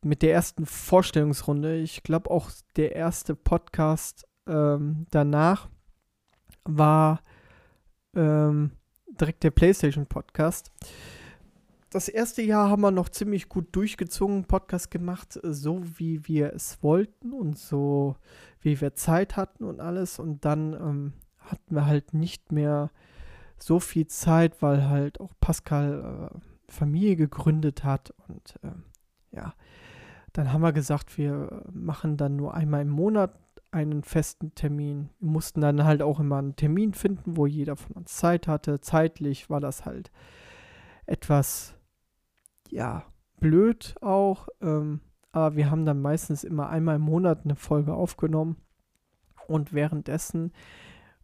mit 0.05 0.23
der 0.23 0.33
ersten 0.33 0.67
Vorstellungsrunde. 0.67 1.77
Ich 1.77 2.03
glaube 2.03 2.31
auch 2.31 2.51
der 2.77 2.95
erste 2.95 3.35
Podcast 3.35 4.27
ähm, 4.47 5.07
danach 5.11 5.69
war 6.65 7.23
ähm, 8.15 8.73
direkt 9.09 9.45
der 9.45 9.51
PlayStation 9.51 10.07
Podcast. 10.07 10.71
Das 11.91 12.09
erste 12.09 12.41
Jahr 12.41 12.71
haben 12.71 12.81
wir 12.81 12.91
noch 12.91 13.11
ziemlich 13.11 13.49
gut 13.49 13.77
durchgezogen, 13.77 14.45
Podcast 14.45 14.91
gemacht, 14.91 15.39
so 15.43 15.83
wie 15.99 16.27
wir 16.27 16.55
es 16.55 16.83
wollten 16.83 17.33
und 17.33 17.59
so 17.59 18.17
wie 18.61 18.81
wir 18.81 18.95
Zeit 18.95 19.37
hatten 19.37 19.65
und 19.65 19.81
alles. 19.81 20.19
Und 20.19 20.45
dann 20.45 20.73
ähm, 20.73 21.13
hatten 21.39 21.75
wir 21.75 21.87
halt 21.87 22.15
nicht 22.15 22.51
mehr 22.51 22.91
so 23.59 23.79
viel 23.79 24.07
Zeit, 24.07 24.63
weil 24.63 24.89
halt 24.89 25.21
auch 25.21 25.35
Pascal 25.39 26.31
äh, 26.33 26.73
Familie 26.73 27.17
gegründet 27.17 27.85
hat 27.85 28.15
und 28.27 28.59
äh, 28.63 29.37
ja, 29.37 29.55
dann 30.33 30.53
haben 30.53 30.63
wir 30.63 30.73
gesagt, 30.73 31.19
wir 31.19 31.65
machen 31.73 32.17
dann 32.17 32.37
nur 32.37 32.55
einmal 32.55 32.83
im 32.83 32.89
Monat 32.89 33.39
einen 33.71 34.03
festen 34.03 34.55
Termin. 34.55 35.11
Wir 35.19 35.31
mussten 35.31 35.61
dann 35.61 35.85
halt 35.85 36.03
auch 36.03 36.21
immer 36.21 36.39
einen 36.39 36.57
Termin 36.57 36.93
finden, 36.93 37.37
wo 37.37 37.47
jeder 37.47 37.77
von 37.77 37.97
uns 37.97 38.17
Zeit 38.17 38.47
hatte. 38.47 38.81
Zeitlich 38.81 39.51
war 39.51 39.61
das 39.61 39.85
halt 39.85 40.11
etwas, 41.07 41.75
ja, 42.69 43.05
blöd 43.41 43.95
auch. 44.01 44.49
Ähm, 44.61 45.01
aber 45.33 45.57
wir 45.57 45.71
haben 45.71 45.87
dann 45.87 46.03
meistens 46.03 46.45
immer 46.45 46.69
einmal 46.69 46.97
im 46.97 47.03
Monat 47.03 47.41
eine 47.45 47.57
Folge 47.57 47.95
aufgenommen. 47.95 48.57
Und 49.49 49.73
währenddessen 49.73 50.53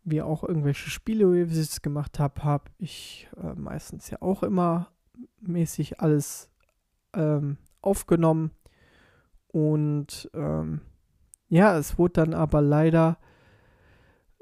wir 0.03 0.27
auch 0.27 0.43
irgendwelche 0.43 0.91
Spiele-Reviews 0.91 1.83
gemacht 1.83 2.19
haben, 2.19 2.43
habe 2.43 2.71
ich 2.79 3.29
äh, 3.37 3.55
meistens 3.55 4.11
ja 4.11 4.23
auch 4.23 4.43
immer 4.43 4.91
mäßig 5.41 6.01
alles 6.01 6.51
ähm, 7.15 7.59
aufgenommen 7.83 8.51
und 9.59 10.31
ähm, 10.35 10.81
ja, 11.49 11.77
es 11.77 11.99
wurde 11.99 12.25
dann 12.25 12.35
aber 12.35 12.61
leider, 12.61 13.19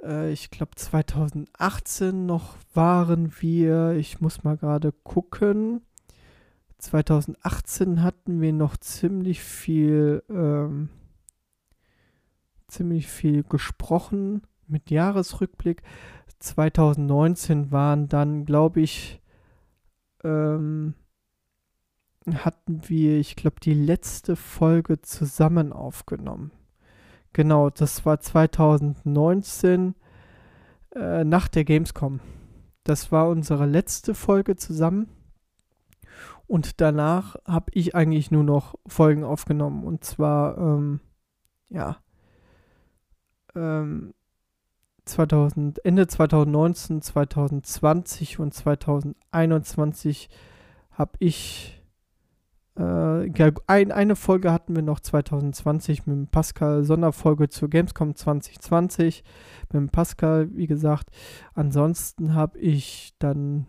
äh, 0.02 0.30
ich 0.30 0.50
glaube 0.50 0.72
2018 0.76 2.26
noch 2.26 2.56
waren 2.74 3.32
wir, 3.40 3.92
ich 3.92 4.20
muss 4.20 4.44
mal 4.44 4.58
gerade 4.58 4.92
gucken, 4.92 5.80
2018 6.78 8.02
hatten 8.02 8.42
wir 8.42 8.52
noch 8.52 8.76
ziemlich 8.76 9.40
viel, 9.40 10.22
ähm, 10.28 10.90
ziemlich 12.68 13.06
viel 13.06 13.42
gesprochen 13.42 14.42
mit 14.66 14.90
Jahresrückblick. 14.90 15.82
2019 16.40 17.72
waren 17.72 18.08
dann, 18.08 18.44
glaube 18.44 18.82
ich, 18.82 19.22
ähm, 20.22 20.94
hatten 22.34 22.88
wir, 22.88 23.18
ich 23.18 23.36
glaube, 23.36 23.60
die 23.62 23.74
letzte 23.74 24.36
Folge 24.36 25.00
zusammen 25.02 25.72
aufgenommen. 25.72 26.50
Genau, 27.32 27.70
das 27.70 28.04
war 28.06 28.18
2019 28.18 29.94
äh, 30.94 31.24
nach 31.24 31.48
der 31.48 31.64
Gamescom. 31.64 32.20
Das 32.84 33.12
war 33.12 33.28
unsere 33.28 33.66
letzte 33.66 34.14
Folge 34.14 34.56
zusammen. 34.56 35.08
Und 36.46 36.80
danach 36.80 37.36
habe 37.44 37.70
ich 37.74 37.94
eigentlich 37.94 38.30
nur 38.30 38.44
noch 38.44 38.76
Folgen 38.86 39.24
aufgenommen. 39.24 39.84
Und 39.84 40.04
zwar, 40.04 40.56
ähm, 40.58 41.00
ja, 41.68 41.98
ähm, 43.54 44.14
2000, 45.04 45.84
Ende 45.84 46.06
2019, 46.06 47.02
2020 47.02 48.38
und 48.38 48.54
2021 48.54 50.28
habe 50.90 51.12
ich 51.18 51.75
äh, 52.76 53.52
ein, 53.66 53.92
eine 53.92 54.16
Folge 54.16 54.52
hatten 54.52 54.76
wir 54.76 54.82
noch 54.82 55.00
2020 55.00 56.06
mit 56.06 56.16
dem 56.16 56.26
Pascal, 56.28 56.84
Sonderfolge 56.84 57.48
zur 57.48 57.70
Gamescom 57.70 58.14
2020 58.14 59.24
mit 59.62 59.72
dem 59.72 59.88
Pascal, 59.88 60.48
wie 60.54 60.66
gesagt. 60.66 61.10
Ansonsten 61.54 62.34
habe 62.34 62.58
ich 62.58 63.14
dann 63.18 63.66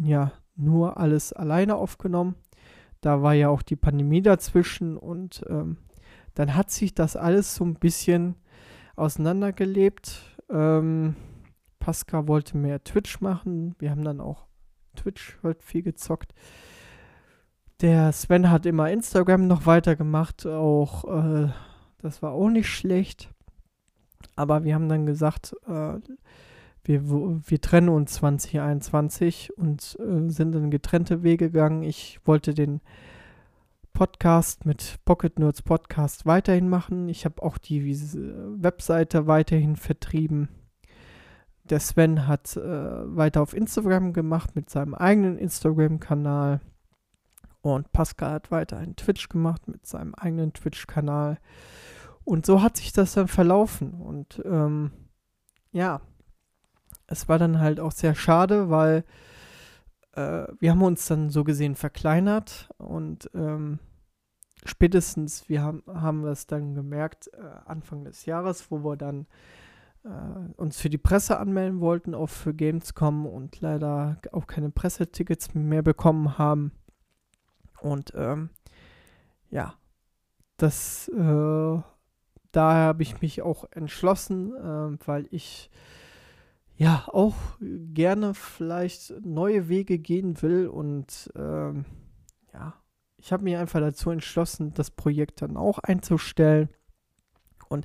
ja 0.00 0.32
nur 0.56 0.98
alles 0.98 1.32
alleine 1.32 1.76
aufgenommen. 1.76 2.34
Da 3.00 3.22
war 3.22 3.34
ja 3.34 3.48
auch 3.48 3.62
die 3.62 3.76
Pandemie 3.76 4.22
dazwischen 4.22 4.96
und 4.96 5.44
ähm, 5.48 5.76
dann 6.34 6.56
hat 6.56 6.70
sich 6.70 6.94
das 6.94 7.16
alles 7.16 7.54
so 7.54 7.64
ein 7.64 7.74
bisschen 7.74 8.34
auseinandergelebt. 8.96 10.36
Ähm, 10.50 11.14
Pascal 11.78 12.26
wollte 12.26 12.56
mehr 12.56 12.82
Twitch 12.82 13.20
machen. 13.20 13.76
Wir 13.78 13.92
haben 13.92 14.02
dann 14.02 14.20
auch 14.20 14.46
Twitch 14.96 15.38
halt 15.44 15.62
viel 15.62 15.82
gezockt. 15.82 16.34
Der 17.80 18.12
Sven 18.12 18.50
hat 18.50 18.66
immer 18.66 18.90
Instagram 18.90 19.46
noch 19.46 19.66
weitergemacht, 19.66 20.46
auch 20.46 21.04
äh, 21.04 21.48
das 21.98 22.22
war 22.22 22.32
auch 22.32 22.48
nicht 22.48 22.68
schlecht. 22.68 23.30
Aber 24.34 24.64
wir 24.64 24.74
haben 24.74 24.88
dann 24.88 25.06
gesagt, 25.06 25.54
äh, 25.66 25.94
wir, 26.82 27.02
wir 27.08 27.60
trennen 27.60 27.88
uns 27.88 28.14
2021 28.14 29.56
und 29.56 29.96
äh, 30.00 30.28
sind 30.28 30.54
in 30.54 30.70
getrennte 30.70 31.22
Wege 31.22 31.50
gegangen. 31.50 31.82
Ich 31.82 32.18
wollte 32.24 32.54
den 32.54 32.80
Podcast 33.92 34.64
mit 34.64 34.96
Pocket 35.04 35.38
Nerds 35.38 35.62
Podcast 35.62 36.26
weiterhin 36.26 36.68
machen. 36.68 37.08
Ich 37.08 37.24
habe 37.24 37.42
auch 37.42 37.58
die 37.58 37.84
Webseite 37.84 39.26
weiterhin 39.26 39.76
vertrieben. 39.76 40.48
Der 41.64 41.80
Sven 41.80 42.26
hat 42.26 42.56
äh, 42.56 42.60
weiter 43.16 43.42
auf 43.42 43.54
Instagram 43.54 44.12
gemacht 44.12 44.56
mit 44.56 44.70
seinem 44.70 44.94
eigenen 44.94 45.36
Instagram-Kanal. 45.36 46.60
Und 47.74 47.92
Pascal 47.92 48.32
hat 48.32 48.50
weiter 48.50 48.78
einen 48.78 48.96
Twitch 48.96 49.28
gemacht 49.28 49.68
mit 49.68 49.86
seinem 49.86 50.14
eigenen 50.14 50.52
Twitch-Kanal. 50.52 51.38
Und 52.24 52.46
so 52.46 52.62
hat 52.62 52.76
sich 52.76 52.92
das 52.92 53.14
dann 53.14 53.28
verlaufen. 53.28 53.94
Und 53.94 54.42
ähm, 54.44 54.92
ja, 55.72 56.00
es 57.06 57.28
war 57.28 57.38
dann 57.38 57.58
halt 57.58 57.80
auch 57.80 57.92
sehr 57.92 58.14
schade, 58.14 58.70
weil 58.70 59.04
äh, 60.12 60.46
wir 60.58 60.70
haben 60.70 60.82
uns 60.82 61.06
dann 61.06 61.30
so 61.30 61.44
gesehen 61.44 61.74
verkleinert 61.74 62.68
und 62.78 63.30
ähm, 63.34 63.78
spätestens 64.64 65.48
wir 65.48 65.62
haben, 65.62 65.82
haben 65.86 66.22
wir 66.22 66.32
es 66.32 66.46
dann 66.46 66.74
gemerkt, 66.74 67.30
äh, 67.32 67.40
Anfang 67.64 68.04
des 68.04 68.26
Jahres, 68.26 68.70
wo 68.70 68.84
wir 68.84 68.96
dann 68.96 69.26
äh, 70.04 70.08
uns 70.56 70.80
für 70.80 70.90
die 70.90 70.98
Presse 70.98 71.38
anmelden 71.38 71.80
wollten, 71.80 72.14
auch 72.14 72.28
für 72.28 72.52
Gamescom 72.52 73.26
und 73.26 73.60
leider 73.60 74.18
auch 74.32 74.46
keine 74.46 74.70
Pressetickets 74.70 75.54
mehr 75.54 75.82
bekommen 75.82 76.36
haben. 76.36 76.72
Und 77.80 78.12
ähm, 78.14 78.50
ja, 79.50 79.74
das, 80.56 81.08
äh, 81.08 81.82
daher 82.52 82.86
habe 82.86 83.02
ich 83.02 83.20
mich 83.20 83.42
auch 83.42 83.64
entschlossen, 83.70 84.54
äh, 84.54 85.06
weil 85.06 85.26
ich 85.30 85.70
ja 86.76 87.04
auch 87.08 87.34
gerne 87.60 88.34
vielleicht 88.34 89.12
neue 89.24 89.68
Wege 89.68 89.98
gehen 89.98 90.40
will 90.42 90.68
und 90.68 91.30
ähm, 91.34 91.84
ja, 92.52 92.74
ich 93.16 93.32
habe 93.32 93.42
mich 93.44 93.56
einfach 93.56 93.80
dazu 93.80 94.10
entschlossen, 94.10 94.72
das 94.74 94.90
Projekt 94.92 95.42
dann 95.42 95.56
auch 95.56 95.80
einzustellen. 95.80 96.68
Und 97.68 97.84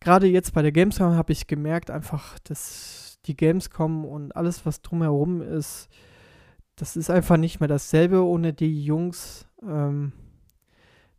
gerade 0.00 0.26
jetzt 0.26 0.54
bei 0.54 0.62
der 0.62 0.72
Gamescom 0.72 1.14
habe 1.14 1.32
ich 1.32 1.46
gemerkt, 1.46 1.90
einfach, 1.90 2.38
dass 2.40 3.18
die 3.26 3.36
Gamescom 3.36 4.06
und 4.06 4.34
alles, 4.34 4.64
was 4.64 4.80
drumherum 4.80 5.42
ist, 5.42 5.88
das 6.80 6.96
ist 6.96 7.10
einfach 7.10 7.36
nicht 7.36 7.60
mehr 7.60 7.68
dasselbe 7.68 8.24
ohne 8.24 8.54
die 8.54 8.82
Jungs. 8.82 9.46
Ähm, 9.62 10.12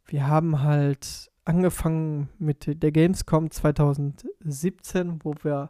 wir 0.06 0.28
haben 0.28 0.64
halt 0.64 1.32
angefangen 1.46 2.30
mit 2.40 2.82
der 2.82 2.92
Gamescom 2.92 3.52
2017, 3.52 5.20
wo 5.24 5.36
wir 5.44 5.70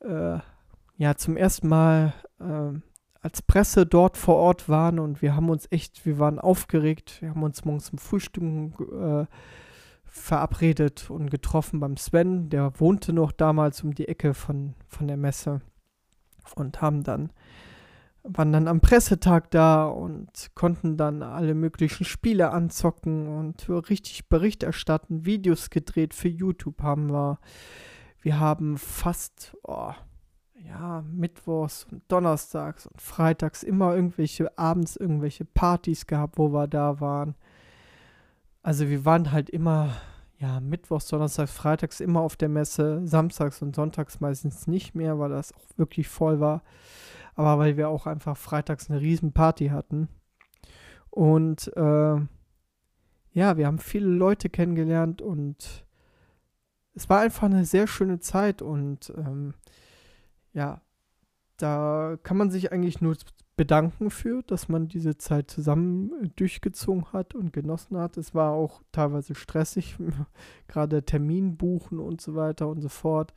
äh, 0.00 0.38
ja 0.96 1.14
zum 1.16 1.36
ersten 1.36 1.68
Mal 1.68 2.14
äh, 2.40 2.78
als 3.20 3.42
Presse 3.42 3.84
dort 3.84 4.16
vor 4.16 4.36
Ort 4.36 4.70
waren 4.70 4.98
und 4.98 5.20
wir 5.20 5.36
haben 5.36 5.50
uns 5.50 5.68
echt, 5.70 6.06
wir 6.06 6.18
waren 6.18 6.38
aufgeregt, 6.38 7.20
wir 7.20 7.30
haben 7.30 7.42
uns 7.42 7.64
morgens 7.66 7.84
zum 7.86 7.98
Frühstück 7.98 8.44
äh, 8.44 9.26
verabredet 10.04 11.10
und 11.10 11.30
getroffen 11.30 11.78
beim 11.78 11.98
Sven, 11.98 12.48
der 12.48 12.80
wohnte 12.80 13.12
noch 13.12 13.32
damals 13.32 13.82
um 13.84 13.94
die 13.94 14.08
Ecke 14.08 14.32
von, 14.32 14.74
von 14.88 15.08
der 15.08 15.18
Messe 15.18 15.60
und 16.56 16.80
haben 16.80 17.02
dann 17.02 17.30
waren 18.24 18.52
dann 18.52 18.68
am 18.68 18.80
Pressetag 18.80 19.50
da 19.50 19.86
und 19.86 20.50
konnten 20.54 20.96
dann 20.96 21.22
alle 21.22 21.54
möglichen 21.54 22.04
Spiele 22.04 22.52
anzocken 22.52 23.26
und 23.26 23.68
richtig 23.68 24.28
Bericht 24.28 24.62
erstatten, 24.62 25.26
Videos 25.26 25.70
gedreht 25.70 26.14
für 26.14 26.28
YouTube 26.28 26.82
haben 26.82 27.10
wir. 27.10 27.38
Wir 28.20 28.38
haben 28.38 28.78
fast, 28.78 29.56
oh, 29.64 29.92
ja, 30.54 31.02
Mittwochs 31.10 31.86
und 31.90 32.02
Donnerstags 32.06 32.86
und 32.86 33.02
Freitags 33.02 33.64
immer 33.64 33.96
irgendwelche, 33.96 34.56
abends 34.56 34.94
irgendwelche 34.96 35.44
Partys 35.44 36.06
gehabt, 36.06 36.38
wo 36.38 36.52
wir 36.52 36.68
da 36.68 37.00
waren. 37.00 37.34
Also 38.62 38.88
wir 38.88 39.04
waren 39.04 39.32
halt 39.32 39.50
immer, 39.50 39.96
ja, 40.38 40.60
Mittwochs, 40.60 41.08
Donnerstags, 41.08 41.52
Freitags 41.52 41.98
immer 41.98 42.20
auf 42.20 42.36
der 42.36 42.48
Messe, 42.48 43.02
Samstags 43.04 43.60
und 43.60 43.74
Sonntags 43.74 44.20
meistens 44.20 44.68
nicht 44.68 44.94
mehr, 44.94 45.18
weil 45.18 45.30
das 45.30 45.52
auch 45.52 45.66
wirklich 45.76 46.06
voll 46.06 46.38
war. 46.38 46.62
Aber 47.34 47.58
weil 47.58 47.76
wir 47.76 47.88
auch 47.88 48.06
einfach 48.06 48.36
freitags 48.36 48.90
eine 48.90 49.00
riesen 49.00 49.32
Party 49.32 49.68
hatten. 49.68 50.08
Und 51.10 51.68
äh, 51.76 52.16
ja, 53.34 53.56
wir 53.56 53.66
haben 53.66 53.78
viele 53.78 54.08
Leute 54.08 54.48
kennengelernt 54.48 55.22
und 55.22 55.84
es 56.94 57.08
war 57.08 57.20
einfach 57.20 57.44
eine 57.44 57.64
sehr 57.64 57.86
schöne 57.86 58.20
Zeit 58.20 58.60
und 58.60 59.12
ähm, 59.16 59.54
ja, 60.52 60.82
da 61.56 62.18
kann 62.22 62.36
man 62.36 62.50
sich 62.50 62.72
eigentlich 62.72 63.00
nur 63.00 63.16
bedanken 63.56 64.10
für, 64.10 64.42
dass 64.42 64.68
man 64.68 64.88
diese 64.88 65.16
Zeit 65.18 65.50
zusammen 65.50 66.32
durchgezogen 66.36 67.12
hat 67.12 67.34
und 67.34 67.52
genossen 67.52 67.96
hat. 67.96 68.16
Es 68.16 68.34
war 68.34 68.52
auch 68.52 68.82
teilweise 68.92 69.34
stressig, 69.34 69.96
gerade 70.68 71.04
Termin 71.04 71.56
buchen 71.56 71.98
und 71.98 72.20
so 72.20 72.34
weiter 72.34 72.68
und 72.68 72.80
so 72.80 72.88
fort. 72.88 73.32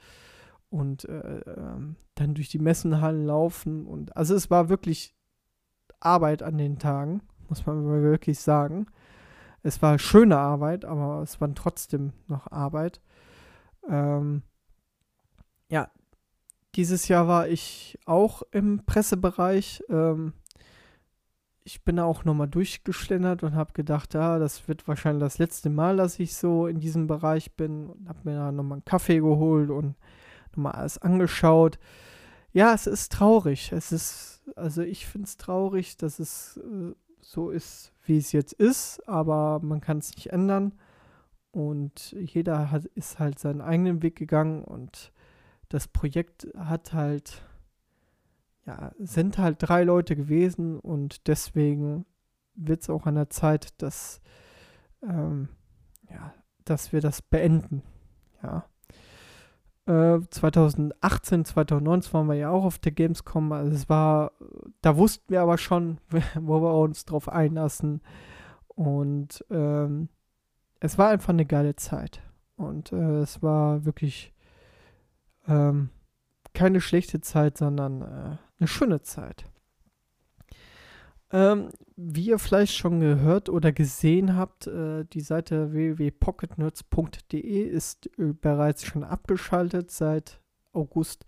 Und 0.76 1.06
äh, 1.06 1.40
ähm, 1.40 1.96
dann 2.16 2.34
durch 2.34 2.50
die 2.50 2.60
Messenhallen 2.60 3.26
laufen. 3.26 3.86
Und 3.86 4.18
also 4.18 4.36
es 4.36 4.52
war 4.52 4.68
wirklich 4.68 5.16
Arbeit 6.02 6.44
an 6.44 6.58
den 6.58 6.80
Tagen, 6.80 7.22
muss 7.48 7.66
man 7.66 7.86
wirklich 7.86 8.42
sagen. 8.42 8.88
Es 9.64 9.82
war 9.82 9.98
schöne 10.00 10.38
Arbeit, 10.38 10.84
aber 10.84 11.22
es 11.22 11.40
war 11.40 11.54
trotzdem 11.56 12.12
noch 12.28 12.52
Arbeit. 12.52 13.00
Ähm, 13.88 14.42
ja, 15.70 15.90
dieses 16.76 17.08
Jahr 17.08 17.30
war 17.30 17.48
ich 17.48 17.98
auch 18.06 18.44
im 18.52 18.86
Pressebereich. 18.86 19.82
Ähm, 19.90 20.34
ich 21.64 21.86
bin 21.86 22.00
auch 22.00 22.26
nochmal 22.26 22.50
durchgeschlendert 22.50 23.44
und 23.44 23.56
habe 23.56 23.72
gedacht, 23.72 24.14
ja, 24.14 24.40
das 24.40 24.68
wird 24.68 24.90
wahrscheinlich 24.90 25.22
das 25.22 25.38
letzte 25.38 25.70
Mal, 25.70 25.96
dass 25.96 26.20
ich 26.20 26.36
so 26.36 26.68
in 26.68 26.82
diesem 26.82 27.08
Bereich 27.08 27.56
bin. 27.56 27.88
Und 27.88 28.10
habe 28.10 28.20
mir 28.26 28.36
da 28.36 28.52
nochmal 28.52 28.78
einen 28.78 28.86
Kaffee 28.86 29.20
geholt 29.20 29.70
und 29.70 29.96
nochmal 30.58 30.74
alles 30.74 30.98
angeschaut. 30.98 31.80
Ja, 32.54 32.74
es 32.74 32.88
ist 32.88 33.12
traurig. 33.12 33.72
Es 33.72 33.92
ist, 33.92 34.44
also 34.56 34.82
ich 34.82 35.06
finde 35.06 35.26
es 35.26 35.38
traurig, 35.38 35.98
dass 35.98 36.20
es 36.20 36.58
äh, 36.58 36.94
so 37.22 37.50
ist, 37.50 37.92
wie 38.06 38.18
es 38.18 38.32
jetzt 38.32 38.54
ist, 38.54 39.08
aber 39.08 39.60
man 39.62 39.82
kann 39.82 39.98
es 39.98 40.16
nicht 40.16 40.32
ändern. 40.32 40.74
Und 41.52 42.12
jeder 42.12 42.72
hat, 42.72 42.86
ist 42.86 43.20
halt 43.20 43.40
seinen 43.40 43.62
eigenen 43.62 44.02
Weg 44.04 44.16
gegangen 44.16 44.64
und 44.64 45.12
das 45.70 45.88
Projekt 45.88 46.48
hat 46.58 46.94
halt, 46.94 47.42
ja, 48.66 48.92
sind 49.00 49.38
halt 49.38 49.58
drei 49.60 49.84
Leute 49.84 50.16
gewesen 50.16 50.80
und 50.80 51.28
deswegen 51.28 52.06
wird 52.56 52.82
es 52.82 52.90
auch 52.90 53.06
an 53.06 53.16
der 53.16 53.30
Zeit, 53.30 53.82
dass, 53.82 54.22
ähm, 55.02 55.50
ja, 56.10 56.34
dass 56.64 56.94
wir 56.94 57.02
das 57.02 57.22
beenden. 57.22 57.84
Ja. 58.44 58.66
Äh, 59.88 60.20
2018, 60.30 61.46
2019 61.46 62.14
waren 62.14 62.28
wir 62.28 62.36
ja 62.36 62.50
auch 62.50 62.66
auf 62.66 62.80
der 62.80 62.92
Gamescom. 62.92 63.52
Also 63.52 63.72
es 63.72 63.88
war, 63.90 64.32
da 64.82 64.98
wussten 64.98 65.32
wir 65.32 65.42
aber 65.42 65.58
schon, 65.58 66.00
wo 66.40 66.62
wir 66.62 66.74
uns 66.74 67.06
drauf 67.06 67.30
einlassen. 67.30 68.02
Und 68.68 69.46
ähm, 69.50 70.10
es 70.80 70.98
war 70.98 71.10
einfach 71.10 71.30
eine 71.30 71.46
geile 71.46 71.76
Zeit. 71.76 72.22
Und 72.58 72.92
äh, 72.92 73.20
es 73.20 73.44
war 73.44 73.86
wirklich 73.86 74.34
ähm, 75.48 75.90
keine 76.54 76.82
schlechte 76.82 77.22
Zeit, 77.22 77.58
sondern 77.58 78.02
äh, 78.02 78.38
eine 78.60 78.68
schöne 78.68 79.02
Zeit. 79.02 79.46
Ähm, 81.32 81.70
wie 81.96 82.28
ihr 82.28 82.38
vielleicht 82.40 82.76
schon 82.76 83.00
gehört 83.00 83.50
oder 83.50 83.72
gesehen 83.72 84.36
habt, 84.36 84.68
äh, 84.68 85.06
die 85.06 85.22
Seite 85.22 85.74
www.pocketnerds.de 85.74 87.64
ist 87.64 88.08
äh, 88.20 88.34
bereits 88.34 88.86
schon 88.86 89.04
abgeschaltet 89.04 89.90
seit 89.90 90.40
August. 90.74 91.26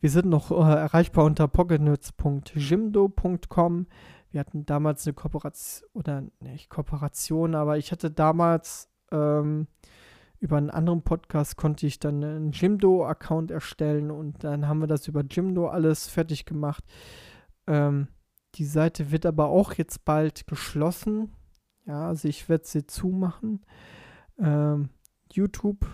Wir 0.00 0.08
sind 0.10 0.28
noch 0.28 0.50
äh, 0.50 0.54
erreichbar 0.54 1.24
unter 1.24 1.48
pocketnerds.jimdo.com. 1.48 3.86
Wir 4.30 4.40
hatten 4.40 4.66
damals 4.66 5.06
eine 5.06 5.14
Kooperation, 5.14 5.88
oder 5.92 6.24
nicht 6.40 6.70
Kooperation, 6.70 7.54
aber 7.54 7.78
ich 7.78 7.92
hatte 7.92 8.10
damals 8.10 8.88
ähm, 9.12 9.68
über 10.40 10.56
einen 10.56 10.70
anderen 10.70 11.02
Podcast 11.02 11.56
konnte 11.56 11.86
ich 11.86 11.98
dann 11.98 12.22
einen 12.22 12.52
Jimdo-Account 12.52 13.50
erstellen 13.50 14.10
und 14.10 14.44
dann 14.44 14.68
haben 14.68 14.80
wir 14.80 14.86
das 14.86 15.08
über 15.08 15.22
Jimdo 15.22 15.68
alles 15.68 16.08
fertig 16.08 16.44
gemacht. 16.44 16.84
Ähm, 17.66 18.08
die 18.56 18.64
Seite 18.64 19.10
wird 19.10 19.26
aber 19.26 19.48
auch 19.48 19.74
jetzt 19.74 20.04
bald 20.04 20.46
geschlossen. 20.46 21.32
Ja, 21.84 22.08
also 22.08 22.28
ich 22.28 22.48
werde 22.48 22.66
sie 22.66 22.86
zumachen. 22.86 23.64
Ähm, 24.38 24.90
YouTube 25.32 25.86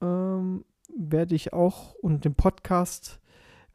ähm, 0.00 0.64
werde 0.94 1.34
ich 1.34 1.52
auch 1.52 1.94
und 1.94 2.24
den 2.24 2.34
Podcast 2.34 3.20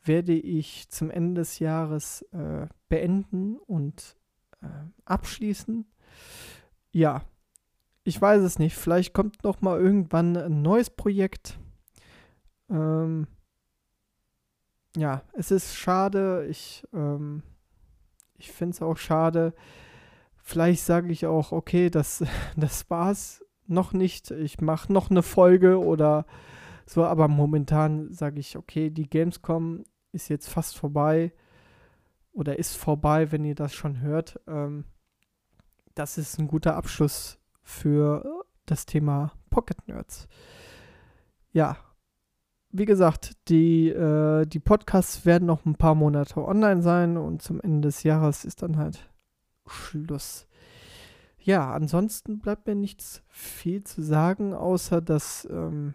werde 0.03 0.33
ich 0.33 0.89
zum 0.89 1.09
Ende 1.09 1.41
des 1.41 1.59
Jahres 1.59 2.21
äh, 2.33 2.67
beenden 2.89 3.57
und 3.57 4.17
äh, 4.61 4.67
abschließen. 5.05 5.85
Ja, 6.91 7.23
ich 8.03 8.21
weiß 8.21 8.43
es 8.43 8.59
nicht. 8.59 8.75
Vielleicht 8.75 9.13
kommt 9.13 9.43
noch 9.43 9.61
mal 9.61 9.79
irgendwann 9.79 10.37
ein 10.37 10.61
neues 10.61 10.89
Projekt. 10.89 11.57
Ähm, 12.69 13.27
ja, 14.95 15.23
es 15.33 15.51
ist 15.51 15.75
schade. 15.75 16.45
Ich, 16.47 16.83
ähm, 16.93 17.41
ich 18.37 18.51
finde 18.51 18.73
es 18.75 18.81
auch 18.81 18.97
schade. 18.97 19.53
Vielleicht 20.37 20.83
sage 20.83 21.11
ich 21.11 21.25
auch, 21.25 21.51
okay, 21.51 21.89
das, 21.89 22.23
das 22.55 22.89
war's 22.89 23.43
noch 23.67 23.93
nicht. 23.93 24.31
Ich 24.31 24.61
mache 24.61 24.91
noch 24.91 25.09
eine 25.09 25.23
Folge 25.23 25.79
oder 25.79 26.25
so, 26.85 27.03
aber 27.03 27.27
momentan 27.27 28.11
sage 28.11 28.39
ich, 28.39 28.57
okay, 28.57 28.89
die 28.89 29.09
Gamescom 29.09 29.83
ist 30.11 30.29
jetzt 30.29 30.47
fast 30.49 30.77
vorbei 30.77 31.33
oder 32.31 32.59
ist 32.59 32.75
vorbei, 32.75 33.31
wenn 33.31 33.43
ihr 33.43 33.55
das 33.55 33.73
schon 33.73 34.01
hört. 34.01 34.39
Ähm, 34.47 34.85
das 35.95 36.17
ist 36.17 36.37
ein 36.37 36.47
guter 36.47 36.75
Abschluss 36.75 37.39
für 37.63 38.43
das 38.65 38.85
Thema 38.85 39.31
Pocket 39.49 39.87
Nerds. 39.87 40.27
Ja, 41.51 41.77
wie 42.77 42.85
gesagt, 42.85 43.33
die, 43.47 43.89
äh, 43.89 44.45
die 44.45 44.59
Podcasts 44.59 45.25
werden 45.25 45.45
noch 45.45 45.65
ein 45.65 45.75
paar 45.75 45.95
Monate 45.95 46.45
online 46.45 46.81
sein 46.81 47.17
und 47.17 47.41
zum 47.41 47.61
Ende 47.61 47.87
des 47.87 48.03
Jahres 48.03 48.43
ist 48.43 48.61
dann 48.61 48.77
halt 48.77 49.09
Schluss. 49.65 50.47
Ja, 51.39 51.71
ansonsten 51.71 52.39
bleibt 52.39 52.67
mir 52.67 52.75
nichts 52.75 53.23
viel 53.29 53.83
zu 53.83 54.01
sagen, 54.01 54.53
außer 54.53 55.01
dass 55.01 55.47
ähm, 55.49 55.93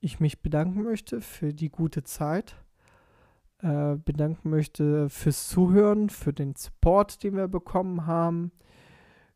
ich 0.00 0.20
mich 0.20 0.40
bedanken 0.40 0.82
möchte 0.82 1.20
für 1.20 1.52
die 1.52 1.70
gute 1.70 2.04
Zeit. 2.04 2.56
Äh, 3.62 3.96
bedanken 3.96 4.50
möchte 4.50 5.10
fürs 5.10 5.48
Zuhören, 5.48 6.10
für 6.10 6.32
den 6.32 6.54
Support, 6.54 7.22
den 7.22 7.36
wir 7.36 7.48
bekommen 7.48 8.06
haben, 8.06 8.52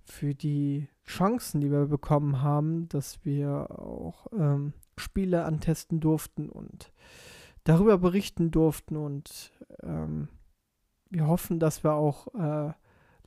für 0.02 0.35
die 0.35 0.88
Chancen, 1.04 1.61
die 1.61 1.70
wir 1.70 1.87
bekommen 1.87 2.40
haben, 2.40 2.88
dass 2.88 3.24
wir 3.24 3.70
auch 3.78 4.26
ähm, 4.33 4.72
Spiele 4.96 5.44
antesten 5.44 6.00
durften 6.00 6.48
und 6.48 6.92
darüber 7.64 7.98
berichten 7.98 8.50
durften. 8.50 8.96
Und 8.96 9.52
ähm, 9.83 10.28
wir 11.11 11.26
hoffen, 11.26 11.59
dass 11.59 11.85
wir 11.85 11.94
auch 11.94 12.28
äh, 12.35 12.72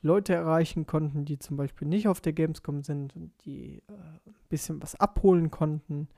Leute 0.00 0.34
erreichen 0.34 0.86
konnten, 0.86 1.24
die 1.24 1.38
zum 1.38 1.56
Beispiel 1.56 1.88
nicht 1.88 2.08
auf 2.08 2.20
der 2.20 2.32
Gamescom 2.32 2.82
sind 2.82 3.16
und 3.16 3.32
die 3.44 3.82
äh, 3.88 3.92
ein 4.26 4.34
bisschen 4.48 4.80
was 4.80 4.94
abholen 4.94 5.50
konnten. 5.50 6.08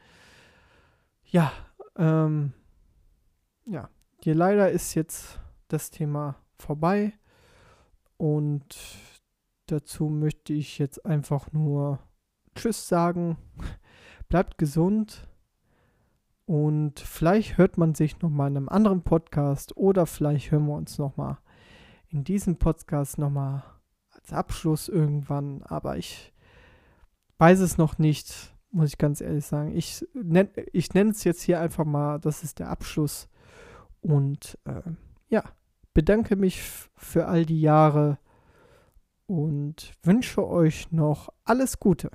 Ja, 1.25 1.53
ähm, 1.97 2.53
ja, 3.67 3.89
hier 4.23 4.35
leider 4.35 4.71
ist 4.71 4.95
jetzt 4.95 5.41
das 5.69 5.91
Thema 5.91 6.37
vorbei 6.59 7.13
und 8.17 8.77
dazu 9.67 10.09
möchte 10.09 10.53
ich 10.53 10.79
jetzt 10.79 11.07
einfach 11.07 11.53
nur 11.53 12.01
Tschüss 12.55 12.89
sagen. 12.89 13.39
Bleibt 14.29 14.59
gesund 14.59 15.27
und 16.51 16.99
vielleicht 16.99 17.59
hört 17.59 17.79
man 17.79 17.95
sich 17.95 18.21
noch 18.23 18.29
mal 18.29 18.49
in 18.49 18.57
einem 18.57 18.69
anderen 18.69 19.03
Podcast 19.03 19.77
oder 19.77 20.05
vielleicht 20.05 20.51
hören 20.51 20.67
wir 20.67 20.75
uns 20.75 20.99
noch 20.99 21.17
mal 21.17 21.39
in 22.09 22.25
diesem 22.25 22.57
Podcast 22.57 23.19
noch 23.19 23.31
mal 23.31 23.63
als 24.09 24.33
Abschluss 24.33 24.89
irgendwann. 24.89 25.63
Aber 25.63 25.97
ich 25.97 26.33
weiß 27.39 27.61
es 27.61 27.79
noch 27.79 27.99
nicht, 27.99 28.53
muss 28.73 28.89
ich 28.89 28.99
ganz 28.99 29.21
ehrlich 29.21 29.47
sagen. 29.47 29.77
Ich 29.77 30.05
nenne 30.13 30.51
ich 30.73 30.93
nenn 30.93 31.11
es 31.11 31.23
jetzt 31.23 31.43
hier 31.43 31.61
einfach 31.61 31.85
mal, 31.85 32.19
das 32.19 32.43
ist 32.43 32.59
der 32.59 32.69
Abschluss. 32.69 33.29
Und 34.01 34.59
äh, 34.65 34.83
ja, 35.29 35.45
bedanke 35.95 36.35
mich 36.35 36.61
für 36.97 37.29
all 37.29 37.47
die 37.47 37.61
Jahre 37.61 38.19
und 39.29 39.93
wünsche 40.03 40.45
euch 40.49 40.91
noch 40.91 41.29
alles 41.45 41.79
Gute. 41.79 42.11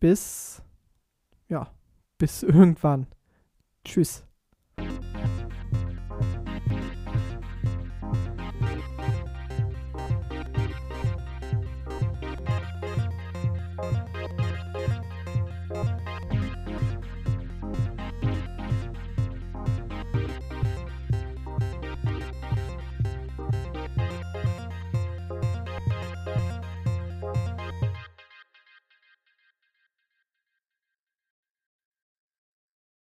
Bis, 0.00 0.64
ja, 1.48 1.72
bis 2.22 2.44
irgendwann. 2.44 3.08
Tschüss. 3.84 4.22